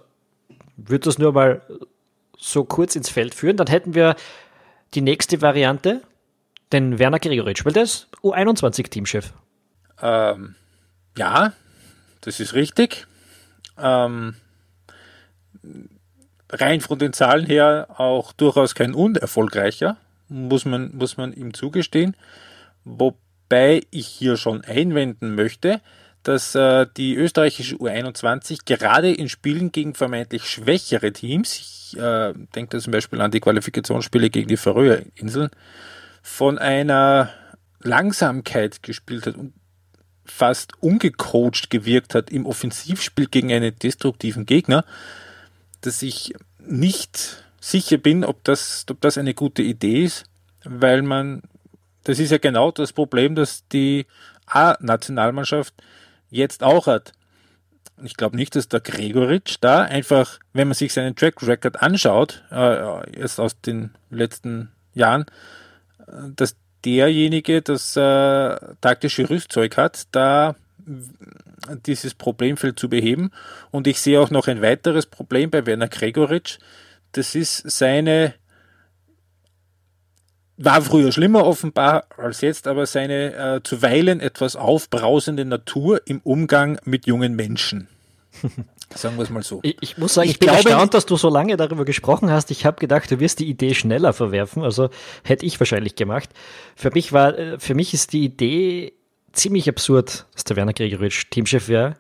[0.77, 1.61] würde das nur mal
[2.37, 3.57] so kurz ins Feld führen.
[3.57, 4.15] Dann hätten wir
[4.93, 6.01] die nächste Variante,
[6.71, 9.33] den Werner Gregoritsch, weil der ist U21-Teamchef.
[10.01, 10.55] Ähm,
[11.17, 11.53] ja,
[12.21, 13.05] das ist richtig.
[13.77, 14.35] Ähm,
[16.49, 22.15] rein von den Zahlen her auch durchaus kein unerfolgreicher, muss man, muss man ihm zugestehen.
[22.83, 25.81] Wobei ich hier schon einwenden möchte,
[26.23, 32.79] dass äh, die österreichische U21 gerade in Spielen gegen vermeintlich schwächere Teams, ich äh, denke
[32.79, 35.49] zum Beispiel an die Qualifikationsspiele gegen die Färöerinseln,
[36.21, 37.29] von einer
[37.81, 39.53] Langsamkeit gespielt hat und
[40.25, 44.85] fast ungecoacht gewirkt hat im Offensivspiel gegen einen destruktiven Gegner,
[45.81, 50.25] dass ich nicht sicher bin, ob das, ob das eine gute Idee ist,
[50.63, 51.41] weil man,
[52.03, 54.05] das ist ja genau das Problem, das die
[54.45, 55.73] A-Nationalmannschaft
[56.29, 57.13] jetzt auch hat.
[58.03, 62.43] Ich glaube nicht, dass der Gregoritsch da einfach, wenn man sich seinen Track Record anschaut,
[62.49, 65.25] äh, erst aus den letzten Jahren,
[66.35, 70.55] dass derjenige das äh, taktische Rüstzeug hat, da
[71.85, 73.31] dieses Problemfeld zu beheben.
[73.71, 76.57] Und ich sehe auch noch ein weiteres Problem bei Werner Gregoritsch.
[77.11, 78.33] Das ist seine,
[80.57, 86.79] war früher schlimmer offenbar als jetzt, aber seine äh, zuweilen etwas aufbrausende Natur im Umgang
[86.85, 87.87] mit jungen Menschen.
[88.95, 89.59] Sagen wir es mal so.
[89.61, 92.31] Ich, ich muss sagen, ich, ich bin glaube, erstaunt, dass du so lange darüber gesprochen
[92.31, 92.49] hast.
[92.49, 94.63] Ich habe gedacht, du wirst die Idee schneller verwerfen.
[94.63, 94.89] Also
[95.23, 96.29] hätte ich wahrscheinlich gemacht.
[96.75, 98.93] Für mich war, äh, für mich ist die Idee
[99.39, 101.97] ziemlich absurd, dass der Werner Gregoritsch Teamchef wär,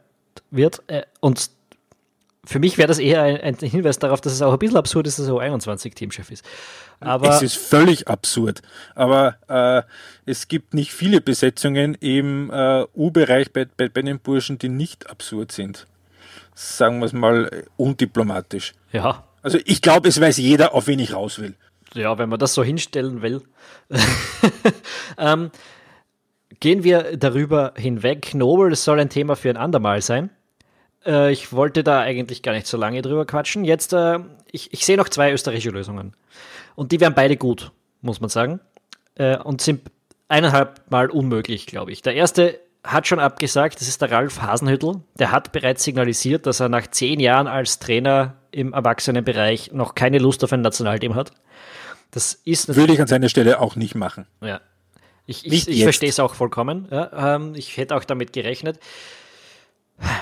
[0.51, 0.81] wird.
[0.87, 1.49] Äh, und
[2.45, 5.07] für mich wäre das eher ein, ein, Hinweis darauf, dass es auch ein bisschen absurd
[5.07, 6.45] ist, dass er U21 Teamchef ist.
[6.99, 8.61] Aber es ist völlig absurd.
[8.95, 9.83] Aber äh,
[10.25, 15.09] es gibt nicht viele Besetzungen im äh, U-Bereich bei, bei, bei den Burschen, die nicht
[15.09, 15.85] absurd sind
[16.59, 18.73] sagen wir es mal, undiplomatisch.
[18.91, 19.23] Ja.
[19.41, 21.55] Also ich glaube, es weiß jeder, auf wen ich raus will.
[21.93, 23.41] Ja, wenn man das so hinstellen will.
[25.17, 25.51] ähm,
[26.59, 28.33] gehen wir darüber hinweg.
[28.33, 30.29] Nobel soll ein Thema für ein andermal sein.
[31.05, 33.63] Äh, ich wollte da eigentlich gar nicht so lange drüber quatschen.
[33.63, 34.19] Jetzt, äh,
[34.51, 36.13] ich, ich sehe noch zwei österreichische Lösungen.
[36.75, 38.59] Und die wären beide gut, muss man sagen.
[39.15, 39.81] Äh, und sind
[40.27, 42.01] eineinhalb Mal unmöglich, glaube ich.
[42.01, 45.01] Der erste hat schon abgesagt, das ist der Ralf Hasenhüttel.
[45.17, 50.17] Der hat bereits signalisiert, dass er nach zehn Jahren als Trainer im Erwachsenenbereich noch keine
[50.17, 51.31] Lust auf ein Nationalteam hat.
[52.11, 54.25] Das ist Würde ich an seiner Stelle auch nicht machen.
[54.41, 54.61] Ja.
[55.29, 56.87] Ich, ich, ich verstehe es auch vollkommen.
[56.89, 58.79] Ja, ähm, ich hätte auch damit gerechnet.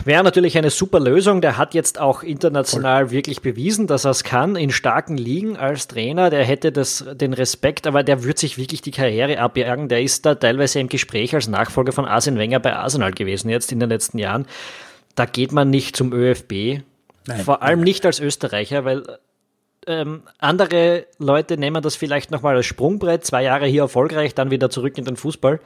[0.03, 1.39] Wäre natürlich eine super Lösung.
[1.39, 3.11] Der hat jetzt auch international Voll.
[3.11, 6.29] wirklich bewiesen, dass er es kann in starken Ligen als Trainer.
[6.29, 9.87] Der hätte das, den Respekt, aber der wird sich wirklich die Karriere abjagen.
[9.87, 13.71] Der ist da teilweise im Gespräch als Nachfolger von Arsene Wenger bei Arsenal gewesen jetzt
[13.71, 14.45] in den letzten Jahren.
[15.15, 16.81] Da geht man nicht zum ÖFB.
[17.27, 17.85] Nein, Vor allem nein.
[17.85, 19.03] nicht als Österreicher, weil
[19.87, 23.25] ähm, andere Leute nehmen das vielleicht nochmal als Sprungbrett.
[23.25, 25.59] Zwei Jahre hier erfolgreich, dann wieder zurück in den Fußball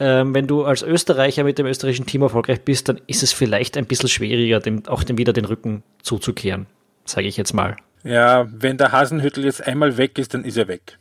[0.00, 3.76] ähm, wenn du als Österreicher mit dem österreichischen Team erfolgreich bist, dann ist es vielleicht
[3.76, 6.66] ein bisschen schwieriger, dem, auch dem wieder den Rücken zuzukehren,
[7.04, 7.76] sage ich jetzt mal.
[8.02, 10.98] Ja, wenn der Hasenhüttel jetzt einmal weg ist, dann ist er weg.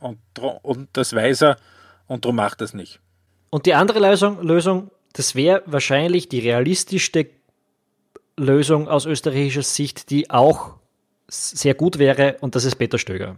[0.00, 0.18] Und,
[0.62, 1.56] und das weiß er
[2.08, 2.98] und darum macht er es nicht.
[3.50, 7.28] Und die andere Lösung, Lösung das wäre wahrscheinlich die realistischste
[8.36, 10.79] Lösung aus österreichischer Sicht, die auch
[11.30, 13.36] sehr gut wäre, und das ist Peter Stöger.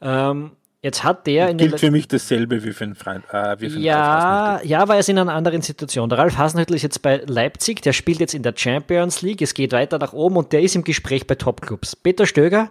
[0.00, 0.52] Ähm,
[0.82, 3.24] Jetzt hat der in gilt für mich dasselbe wie für einen Freund.
[3.30, 6.08] Äh, wie für ja, ja, weil er ist in einer anderen Situation.
[6.08, 9.52] Der Ralf Hasenhüttl ist jetzt bei Leipzig, der spielt jetzt in der Champions League, es
[9.52, 11.96] geht weiter nach oben und der ist im Gespräch bei Topclubs.
[11.96, 12.70] Peter Stöger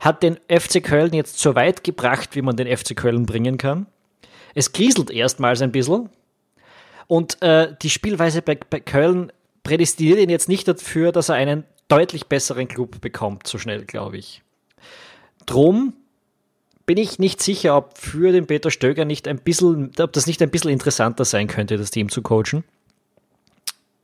[0.00, 3.86] hat den FC Köln jetzt so weit gebracht, wie man den FC Köln bringen kann.
[4.54, 6.08] Es kriselt erstmals ein bisschen.
[7.06, 9.30] Und äh, die Spielweise bei, bei Köln
[9.62, 14.18] prädestiniert ihn jetzt nicht dafür, dass er einen deutlich besseren Club bekommt, so schnell, glaube
[14.18, 14.42] ich.
[15.46, 15.94] Drum
[16.86, 20.42] bin ich nicht sicher, ob für den Peter Stöger nicht ein bisschen, ob das nicht
[20.42, 22.64] ein bisschen interessanter sein könnte, das Team zu coachen.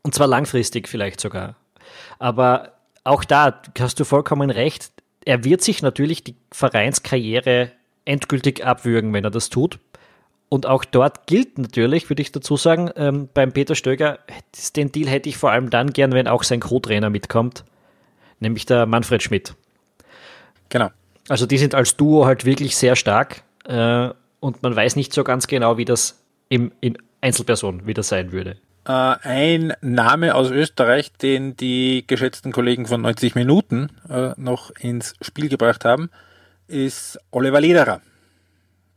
[0.02, 1.56] Und zwar langfristig vielleicht sogar.
[2.18, 4.90] Aber auch da hast du vollkommen recht.
[5.24, 7.72] Er wird sich natürlich die Vereinskarriere
[8.04, 9.78] endgültig abwürgen, wenn er das tut.
[10.48, 14.18] Und auch dort gilt natürlich, würde ich dazu sagen, ähm, beim Peter Stöger,
[14.76, 17.64] den Deal hätte ich vor allem dann gern, wenn auch sein Co-Trainer mitkommt,
[18.40, 19.54] nämlich der Manfred Schmidt.
[20.70, 20.88] Genau.
[21.28, 24.08] Also die sind als Duo halt wirklich sehr stark äh,
[24.40, 28.56] und man weiß nicht so ganz genau, wie das im, in Einzelperson wieder sein würde.
[28.86, 35.14] Äh, ein Name aus Österreich, den die geschätzten Kollegen von 90 Minuten äh, noch ins
[35.20, 36.08] Spiel gebracht haben,
[36.68, 38.00] ist Oliver Lederer.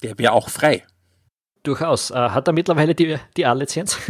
[0.01, 0.83] Der wäre auch frei.
[1.63, 2.11] Durchaus.
[2.11, 3.97] Äh, hat er mittlerweile die, die A-Lizenz?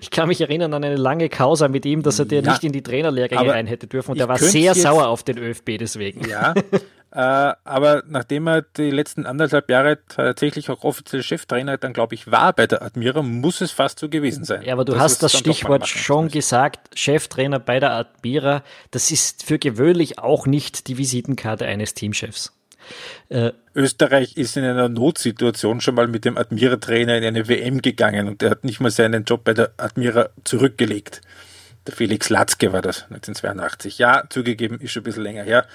[0.00, 2.64] Ich kann mich erinnern an eine lange Causa mit ihm, dass er dir ja, nicht
[2.64, 6.28] in die Trainerlehrgänge rein hätte dürfen und er war sehr sauer auf den ÖFB deswegen.
[6.28, 6.54] Ja,
[7.12, 12.30] äh, aber nachdem er die letzten anderthalb Jahre tatsächlich auch offiziell Cheftrainer dann, glaube ich,
[12.30, 14.62] war bei der Admira, muss es fast so gewesen sein.
[14.62, 19.44] Ja, aber du das hast das Stichwort schon gesagt, Cheftrainer bei der Admira, das ist
[19.44, 22.55] für gewöhnlich auch nicht die Visitenkarte eines Teamchefs.
[23.28, 28.28] Äh, Österreich ist in einer Notsituation schon mal mit dem Admira-Trainer in eine WM gegangen
[28.28, 31.20] und der hat nicht mal seinen Job bei der Admira zurückgelegt.
[31.86, 33.98] Der Felix Latzke war das 1982.
[33.98, 35.66] Ja, zugegeben, ist schon ein bisschen länger her.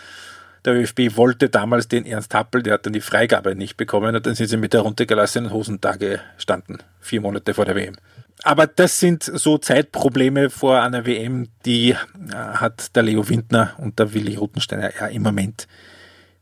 [0.65, 4.25] Der ÖFB wollte damals den Ernst Happel, der hat dann die Freigabe nicht bekommen und
[4.25, 7.95] dann sind sie mit der runtergelassenen Hosen da gestanden, vier Monate vor der WM.
[8.43, 11.95] Aber das sind so Zeitprobleme vor einer WM, die äh,
[12.33, 15.67] hat der Leo Windner und der Willi Rutensteiner ja im Moment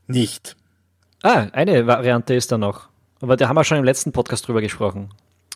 [0.08, 0.56] nicht.
[1.22, 2.88] Ah, eine Variante ist da noch.
[3.20, 5.10] Aber da haben wir schon im letzten Podcast drüber gesprochen.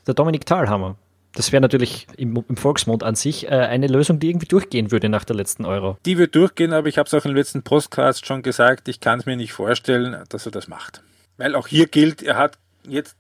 [0.06, 0.97] Der Dominik Thalhammer.
[1.36, 5.08] Das wäre natürlich im, im, Volksmund an sich äh, eine Lösung, die irgendwie durchgehen würde
[5.08, 5.97] nach der letzten Euro.
[6.06, 9.19] Die wird durchgehen, aber ich habe es auch im letzten Podcast schon gesagt, ich kann
[9.19, 11.02] es mir nicht vorstellen, dass er das macht.
[11.38, 13.15] Weil auch hier gilt, er hat jetzt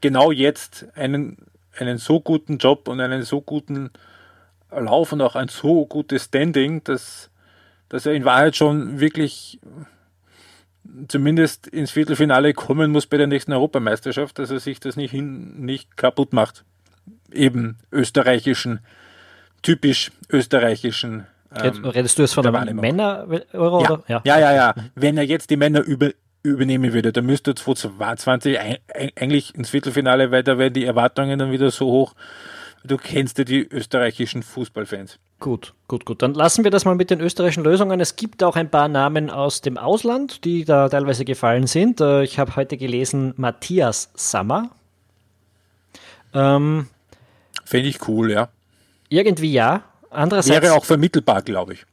[0.00, 1.38] genau jetzt einen,
[1.76, 3.90] einen so guten Job und einen so guten
[4.70, 7.30] Lauf und auch ein so gutes Standing, dass,
[7.88, 9.58] dass er in Wahrheit schon wirklich
[11.08, 15.60] zumindest ins Viertelfinale kommen muss bei der nächsten Europameisterschaft, dass er sich das nicht, hin,
[15.60, 16.64] nicht kaputt macht.
[17.32, 18.80] Eben österreichischen,
[19.62, 21.26] typisch österreichischen.
[21.54, 23.82] Ähm, Redest du jetzt von der Männer-Euro?
[23.82, 24.02] Ja.
[24.08, 24.22] ja.
[24.24, 24.74] ja, ja, ja.
[24.94, 26.10] Wenn er jetzt die Männer über,
[26.42, 28.58] übernehmen würde, dann müsste er 2022
[29.16, 32.14] eigentlich ins Viertelfinale, weil da wären die Erwartungen dann wieder so hoch.
[32.84, 35.18] Du kennst ja die österreichischen Fußballfans.
[35.40, 36.22] Gut, gut, gut.
[36.22, 38.00] Dann lassen wir das mal mit den österreichischen Lösungen.
[38.00, 42.00] Es gibt auch ein paar Namen aus dem Ausland, die da teilweise gefallen sind.
[42.00, 44.70] Äh, ich habe heute gelesen Matthias Sammer.
[46.34, 46.88] Ähm,
[47.64, 48.48] Finde ich cool, ja.
[49.08, 49.84] Irgendwie ja.
[50.10, 50.62] Andererseits.
[50.62, 51.86] Wäre auch vermittelbar, glaube ich.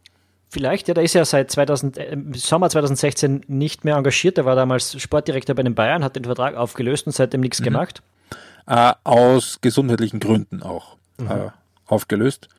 [0.50, 4.38] Vielleicht, ja, der ist ja seit 2000, äh, Sommer 2016 nicht mehr engagiert.
[4.38, 7.66] Der war damals Sportdirektor bei den Bayern, hat den Vertrag aufgelöst und seitdem nichts mhm.
[7.66, 8.02] gemacht.
[8.66, 11.30] Äh, aus gesundheitlichen Gründen auch mhm.
[11.30, 11.50] äh,
[11.86, 12.50] aufgelöst.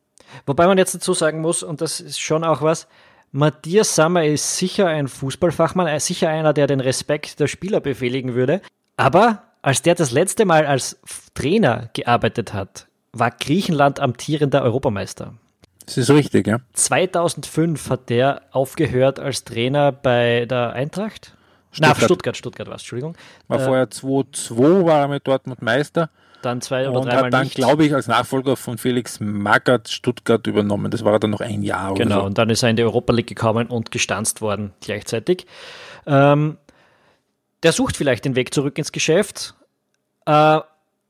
[0.46, 2.86] Wobei man jetzt dazu sagen muss, und das ist schon auch was,
[3.32, 8.34] Matthias Sammer ist sicher ein Fußballfachmann, äh, sicher einer, der den Respekt der Spieler befehligen
[8.34, 8.62] würde.
[8.96, 10.98] Aber als der das letzte Mal als
[11.34, 15.34] Trainer gearbeitet hat, war Griechenland amtierender Europameister.
[15.84, 16.60] Das ist richtig, ja.
[16.72, 21.36] 2005 hat der aufgehört als Trainer bei der Eintracht.
[21.70, 21.96] Stuttgart.
[21.98, 23.16] Na, Stuttgart, Stuttgart war es, Entschuldigung.
[23.48, 26.10] War äh, vorher 2-2, war er mit Dortmund Meister.
[26.46, 30.90] Dann zwei oder dreimal dann, glaube ich, als Nachfolger von Felix Magath Stuttgart übernommen.
[30.90, 31.94] Das war dann noch ein Jahr.
[31.94, 32.26] Genau, so.
[32.26, 35.46] und dann ist er in die Europa League gekommen und gestanzt worden gleichzeitig.
[36.06, 36.56] Ähm,
[37.62, 39.54] der sucht vielleicht den Weg zurück ins Geschäft.
[40.24, 40.60] Äh,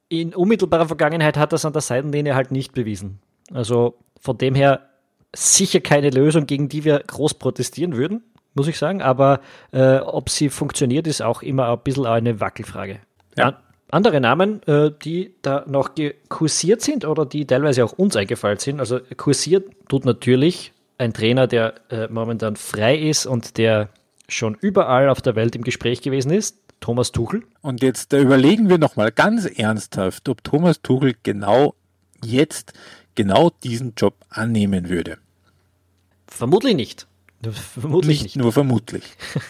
[0.09, 3.21] in unmittelbarer Vergangenheit hat er es an der Seitenlinie halt nicht bewiesen.
[3.53, 4.89] Also von dem her
[5.35, 8.23] sicher keine Lösung, gegen die wir groß protestieren würden
[8.57, 9.03] muss ich sagen.
[9.03, 12.99] Aber äh, ob sie funktioniert, ist auch immer ein bisschen eine Wackelfrage.
[13.37, 13.61] Ja.
[13.91, 15.91] Andere Namen, äh, die da noch
[16.29, 18.81] kursiert sind oder die teilweise auch uns eingefallen sind.
[18.81, 23.91] Also kursiert tut natürlich ein Trainer, der äh, momentan frei ist und der
[24.29, 26.59] schon überall auf der Welt im Gespräch gewesen ist.
[26.81, 27.43] Thomas Tuchel.
[27.63, 31.75] Und jetzt überlegen wir nochmal ganz ernsthaft, ob Thomas Tuchel genau
[32.25, 32.73] jetzt
[33.15, 35.19] genau diesen Job annehmen würde.
[36.27, 37.07] Vermutlich nicht.
[37.53, 38.37] Vermutlich nicht, nicht.
[38.37, 39.05] nur vermutlich.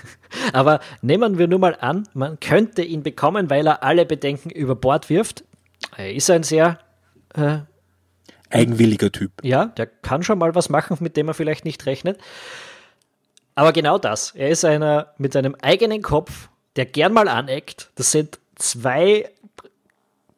[0.53, 4.75] Aber nehmen wir nur mal an, man könnte ihn bekommen, weil er alle Bedenken über
[4.75, 5.45] Bord wirft.
[5.97, 6.79] Er ist ein sehr
[7.35, 7.59] äh,
[8.51, 9.33] eigenwilliger Typ.
[9.43, 12.19] Ja, der kann schon mal was machen, mit dem er vielleicht nicht rechnet.
[13.55, 14.33] Aber genau das.
[14.35, 17.91] Er ist einer mit seinem eigenen Kopf, der gern mal aneckt.
[17.95, 19.31] Das sind zwei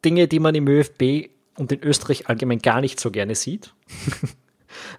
[0.05, 3.73] Dinge, die man im ÖFB und in Österreich allgemein gar nicht so gerne sieht.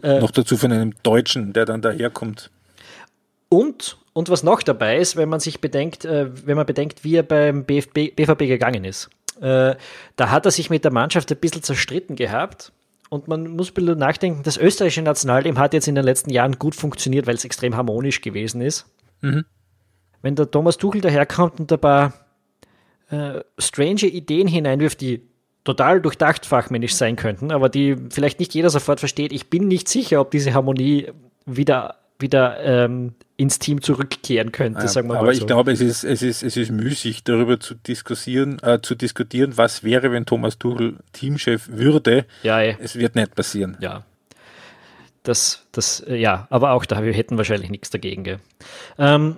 [0.02, 2.50] äh, noch dazu von einem Deutschen, der dann daherkommt.
[3.48, 7.16] Und, und was noch dabei ist, wenn man sich bedenkt, äh, wenn man bedenkt, wie
[7.16, 9.10] er beim BFB, BVB gegangen ist.
[9.40, 9.74] Äh,
[10.16, 12.72] da hat er sich mit der Mannschaft ein bisschen zerstritten gehabt.
[13.08, 16.58] Und man muss ein bisschen nachdenken, das österreichische Nationalteam hat jetzt in den letzten Jahren
[16.58, 18.86] gut funktioniert, weil es extrem harmonisch gewesen ist.
[19.20, 19.44] Mhm.
[20.22, 22.12] Wenn der Thomas Tuchel daherkommt und ein paar
[23.10, 25.28] äh, strange Ideen hineinwirft, die
[25.64, 29.32] total durchdacht fachmännisch sein könnten, aber die vielleicht nicht jeder sofort versteht.
[29.32, 31.08] Ich bin nicht sicher, ob diese Harmonie
[31.46, 35.40] wieder, wieder ähm, ins Team zurückkehren könnte, ja, sagen wir aber mal so.
[35.40, 39.56] ich glaube, es ist, es, ist, es ist müßig, darüber zu diskutieren, äh, zu diskutieren,
[39.56, 42.26] was wäre, wenn Thomas Tuchel Teamchef würde.
[42.42, 42.76] Ja, ey.
[42.80, 43.76] Es wird nicht passieren.
[43.80, 44.04] Ja.
[45.22, 48.40] Das, das, äh, ja, aber auch da, wir hätten wahrscheinlich nichts dagegen.
[48.98, 49.36] Ähm,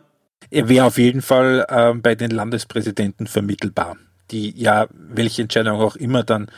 [0.51, 3.97] er wäre auf jeden Fall äh, bei den Landespräsidenten vermittelbar
[4.31, 6.49] die ja, welche Entscheidung auch immer dann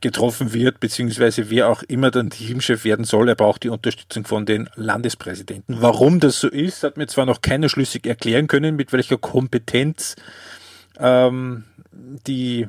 [0.00, 4.46] getroffen wird, beziehungsweise wer auch immer dann Teamchef werden soll, er braucht die Unterstützung von
[4.46, 5.76] den Landespräsidenten.
[5.80, 10.16] Warum das so ist, hat mir zwar noch keiner schlüssig erklären können, mit welcher Kompetenz
[10.98, 11.64] ähm,
[12.26, 12.66] die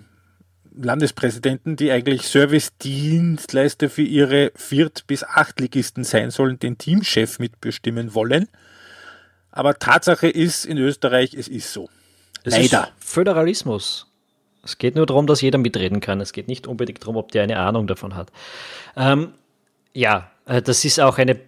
[0.78, 8.48] Landespräsidenten, die eigentlich Service-Dienstleister für ihre Viert- bis Achtligisten sein sollen, den Teamchef mitbestimmen wollen.
[9.52, 11.89] Aber Tatsache ist in Österreich, es ist so.
[12.45, 12.89] Es Leider.
[12.99, 14.08] Föderalismus.
[14.63, 16.21] Es geht nur darum, dass jeder mitreden kann.
[16.21, 18.31] Es geht nicht unbedingt darum, ob der eine Ahnung davon hat.
[18.95, 19.34] Ähm,
[19.93, 21.39] ja, äh, das ist auch eine,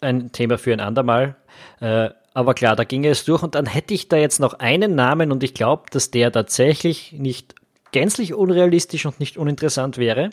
[0.00, 1.36] ein Thema für ein andermal.
[1.80, 4.94] Äh, aber klar, da ging es durch und dann hätte ich da jetzt noch einen
[4.94, 7.54] Namen und ich glaube, dass der tatsächlich nicht
[7.92, 10.30] gänzlich unrealistisch und nicht uninteressant wäre.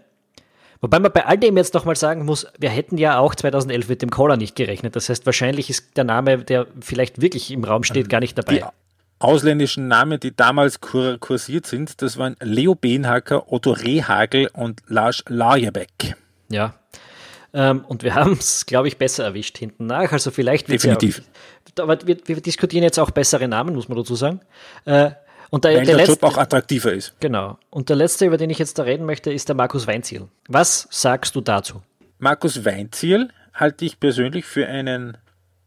[0.81, 4.01] Wobei man bei all dem jetzt nochmal sagen muss, wir hätten ja auch 2011 mit
[4.01, 4.95] dem Caller nicht gerechnet.
[4.95, 8.53] Das heißt, wahrscheinlich ist der Name, der vielleicht wirklich im Raum steht, gar nicht dabei.
[8.53, 8.63] Die,
[9.19, 15.23] ausländischen Namen, die damals kur kursiert sind, das waren Leo Benhacker, Otto Rehagel und Lars
[15.27, 16.15] Lajerbeck.
[16.49, 16.73] Ja.
[17.53, 20.11] Ähm, und wir haben es, glaube ich, besser erwischt hinten nach.
[20.11, 21.21] Also vielleicht Definitiv.
[21.77, 24.41] Ja, aber wir, wir, diskutieren jetzt auch bessere Namen, muss man dazu sagen.
[24.85, 25.11] Äh,
[25.49, 27.15] und der, Weil der, der letzte, Job auch attraktiver ist.
[27.19, 27.57] Genau.
[27.71, 30.27] Und der letzte, über den ich jetzt da reden möchte, ist der Markus Weinziel.
[30.47, 31.81] Was sagst du dazu?
[32.19, 35.17] Markus Weinziel halte ich persönlich für einen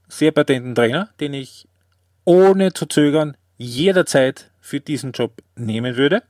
[0.09, 1.67] sehr patenten Trainer, den ich
[2.25, 6.23] ohne zu zögern jederzeit für diesen Job nehmen würde.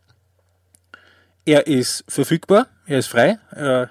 [1.44, 3.90] Er ist verfügbar, er ist frei, er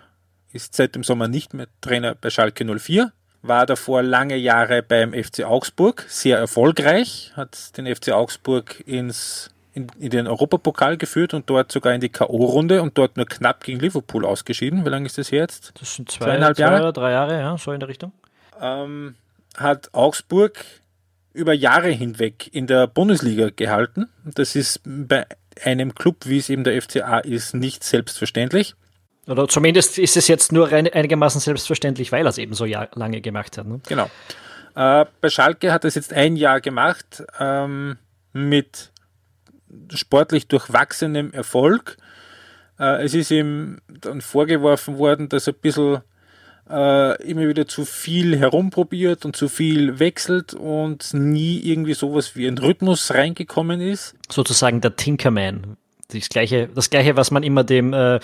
[0.54, 5.14] ist seit dem Sommer nicht mehr Trainer bei Schalke 04, war davor lange Jahre beim
[5.14, 11.50] FC Augsburg, sehr erfolgreich, hat den FC Augsburg ins, in, in den Europapokal geführt und
[11.50, 14.86] dort sogar in die K.O.-Runde und dort nur knapp gegen Liverpool ausgeschieden.
[14.86, 15.74] Wie lange ist das her jetzt?
[15.80, 16.82] Das sind zwei, zweieinhalb zwei Jahre.
[16.84, 18.14] oder drei Jahre, ja, so in der Richtung.
[18.62, 19.16] Ähm,
[19.58, 20.64] hat Augsburg
[21.34, 24.10] über Jahre hinweg in der Bundesliga gehalten.
[24.24, 25.26] Das ist bei
[25.64, 28.76] einem Club, wie es eben der FCA ist, nicht selbstverständlich.
[29.28, 33.58] Oder zumindest ist es jetzt nur einigermaßen selbstverständlich, weil er es eben so lange gemacht
[33.58, 33.68] hat.
[33.68, 33.80] Ne?
[33.88, 34.10] Genau.
[34.76, 37.98] Äh, bei Schalke hat er es jetzt ein Jahr gemacht ähm,
[38.34, 38.92] mit
[39.94, 41.98] sportlich durchwachsenem Erfolg.
[42.80, 46.02] Äh, es ist ihm dann vorgeworfen worden, dass er ein bisschen
[46.70, 52.48] äh, immer wieder zu viel herumprobiert und zu viel wechselt und nie irgendwie sowas wie
[52.48, 54.16] ein Rhythmus reingekommen ist.
[54.30, 55.78] Sozusagen der Tinkerman.
[56.10, 58.20] Das gleiche, das gleiche, was man immer dem äh,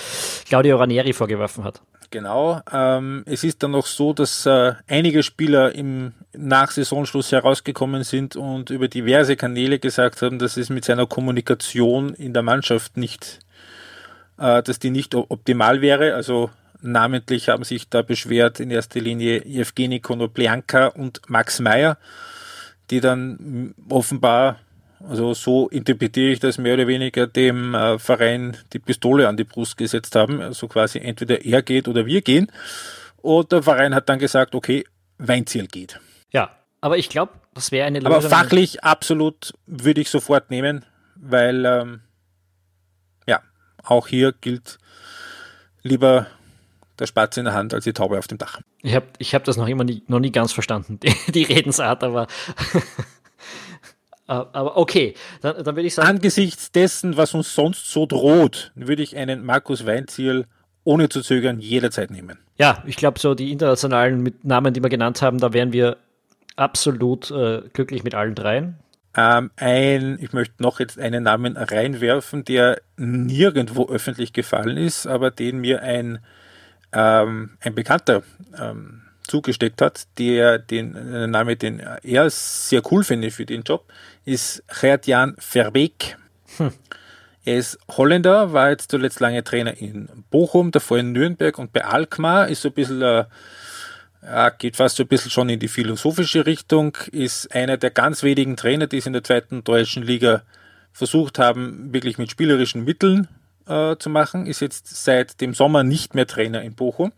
[0.46, 1.82] Claudio Ranieri vorgeworfen hat.
[2.10, 2.62] Genau.
[2.72, 8.36] Ähm, es ist dann noch so, dass äh, einige Spieler im nach Saisonschluss herausgekommen sind
[8.36, 13.40] und über diverse Kanäle gesagt haben, dass es mit seiner Kommunikation in der Mannschaft nicht,
[14.38, 16.16] äh, dass die nicht optimal wäre.
[16.16, 16.50] Also
[16.82, 21.98] Namentlich haben sich da beschwert in erster Linie Evgeny Konoplyanka und Max Meyer,
[22.90, 24.60] die dann offenbar,
[25.00, 29.44] also so interpretiere ich das mehr oder weniger, dem äh, Verein die Pistole an die
[29.44, 30.42] Brust gesetzt haben.
[30.42, 32.52] Also quasi entweder er geht oder wir gehen.
[33.18, 34.86] Und der Verein hat dann gesagt, okay,
[35.18, 36.00] Weinziel geht.
[36.32, 36.52] Ja,
[36.82, 38.14] aber ich glaube, das wäre eine Lösung.
[38.14, 42.02] Aber fachlich absolut würde ich sofort nehmen, weil ähm,
[43.28, 43.42] ja,
[43.84, 44.78] auch hier gilt
[45.82, 46.28] lieber
[47.00, 48.60] der Spatz in der Hand als die Taube auf dem Dach.
[48.82, 52.04] Ich habe ich hab das noch immer nie, noch nie ganz verstanden, die, die Redensart,
[52.04, 52.28] aber,
[54.28, 56.10] aber okay, dann, dann würde ich sagen.
[56.10, 60.46] Angesichts dessen, was uns sonst so droht, würde ich einen Markus Weinziel
[60.84, 62.40] ohne zu zögern jederzeit nehmen.
[62.58, 65.98] Ja, ich glaube, so die internationalen Namen, die wir genannt haben, da wären wir
[66.56, 68.78] absolut äh, glücklich mit allen dreien.
[69.16, 75.32] Ähm, ein, ich möchte noch jetzt einen Namen reinwerfen, der nirgendwo öffentlich gefallen ist, aber
[75.32, 76.20] den mir ein,
[76.98, 78.24] ähm, ein Bekannter
[78.60, 83.86] ähm, zugesteckt hat, der den äh, Name, den er sehr cool finde für den Job,
[84.26, 86.18] ist Gert-Jan Verbeek.
[86.58, 86.74] Hm.
[87.46, 91.86] Er ist Holländer, war jetzt zuletzt lange Trainer in Bochum, davor in Nürnberg und bei
[91.86, 93.26] Alkmaar, ist so ein bisschen äh,
[94.58, 98.58] geht fast so ein bisschen schon in die philosophische Richtung, ist einer der ganz wenigen
[98.58, 100.42] Trainer, die es in der zweiten deutschen Liga
[100.92, 103.28] versucht haben, wirklich mit spielerischen Mitteln
[103.68, 107.12] äh, zu machen, ist jetzt seit dem Sommer nicht mehr Trainer in Bochum.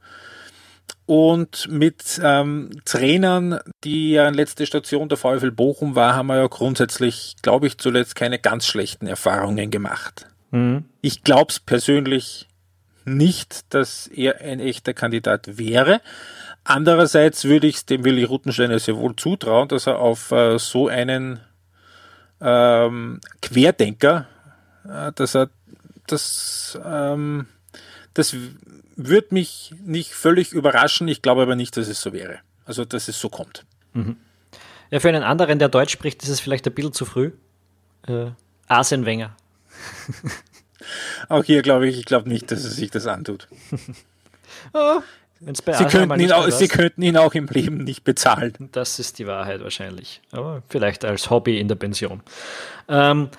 [1.06, 6.48] Und mit ähm, Trainern, die ja letzte Station der VfL Bochum war, haben wir ja
[6.48, 10.28] grundsätzlich, glaube ich, zuletzt keine ganz schlechten Erfahrungen gemacht.
[10.52, 10.86] Mhm.
[11.02, 12.48] Ich glaube es persönlich
[13.06, 16.02] nicht, dass er ein echter Kandidat wäre.
[16.64, 20.88] Andererseits würde ich es dem Willi Rutensteiner sehr wohl zutrauen, dass er auf äh, so
[20.88, 21.40] einen
[22.40, 24.28] ähm, Querdenker,
[24.88, 25.50] äh, dass er
[26.12, 27.48] das, ähm,
[28.14, 28.36] das
[28.96, 31.08] würde mich nicht völlig überraschen.
[31.08, 32.40] Ich glaube aber nicht, dass es so wäre.
[32.66, 33.66] Also, dass es so kommt.
[33.94, 34.18] Mhm.
[34.92, 37.32] Ja, für einen anderen, der Deutsch spricht, ist es vielleicht ein bisschen zu früh.
[38.08, 38.32] Äh,
[38.68, 39.36] Arsene Wenger.
[41.30, 43.48] Auch hier glaube ich, ich glaube nicht, dass er sich das antut.
[44.74, 45.02] oh,
[45.42, 48.54] Sie könnten, ihn auch, Sie könnten ihn auch im Leben nicht bezahlen.
[48.74, 50.22] Das ist die Wahrheit wahrscheinlich.
[50.32, 52.22] Aber vielleicht als Hobby in der Pension.
[52.90, 53.30] Ähm,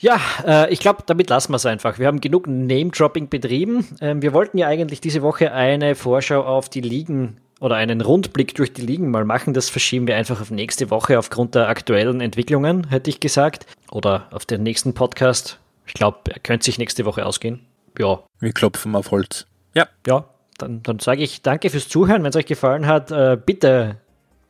[0.00, 1.98] ja, äh, ich glaube, damit lassen wir es einfach.
[1.98, 3.86] Wir haben genug Name-Dropping betrieben.
[4.00, 8.54] Ähm, wir wollten ja eigentlich diese Woche eine Vorschau auf die Ligen oder einen Rundblick
[8.54, 9.52] durch die Ligen mal machen.
[9.52, 13.66] Das verschieben wir einfach auf nächste Woche aufgrund der aktuellen Entwicklungen, hätte ich gesagt.
[13.90, 15.58] Oder auf den nächsten Podcast.
[15.86, 17.60] Ich glaube, er könnte sich nächste Woche ausgehen.
[17.98, 18.20] Ja.
[18.38, 19.46] Wir klopfen auf Holz.
[19.74, 19.86] Ja.
[20.06, 20.24] Ja,
[20.56, 22.22] dann, dann sage ich danke fürs Zuhören.
[22.22, 23.96] Wenn es euch gefallen hat, äh, bitte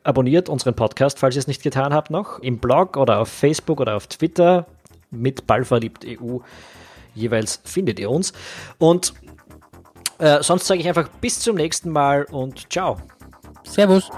[0.05, 3.81] abonniert unseren Podcast, falls ihr es nicht getan habt noch, im Blog oder auf Facebook
[3.81, 4.67] oder auf Twitter
[5.11, 6.39] mit Ballverliebt.eu
[7.15, 8.33] jeweils findet ihr uns.
[8.79, 9.15] Und
[10.19, 12.99] äh, sonst sage ich einfach bis zum nächsten Mal und ciao.
[13.65, 14.11] Servus.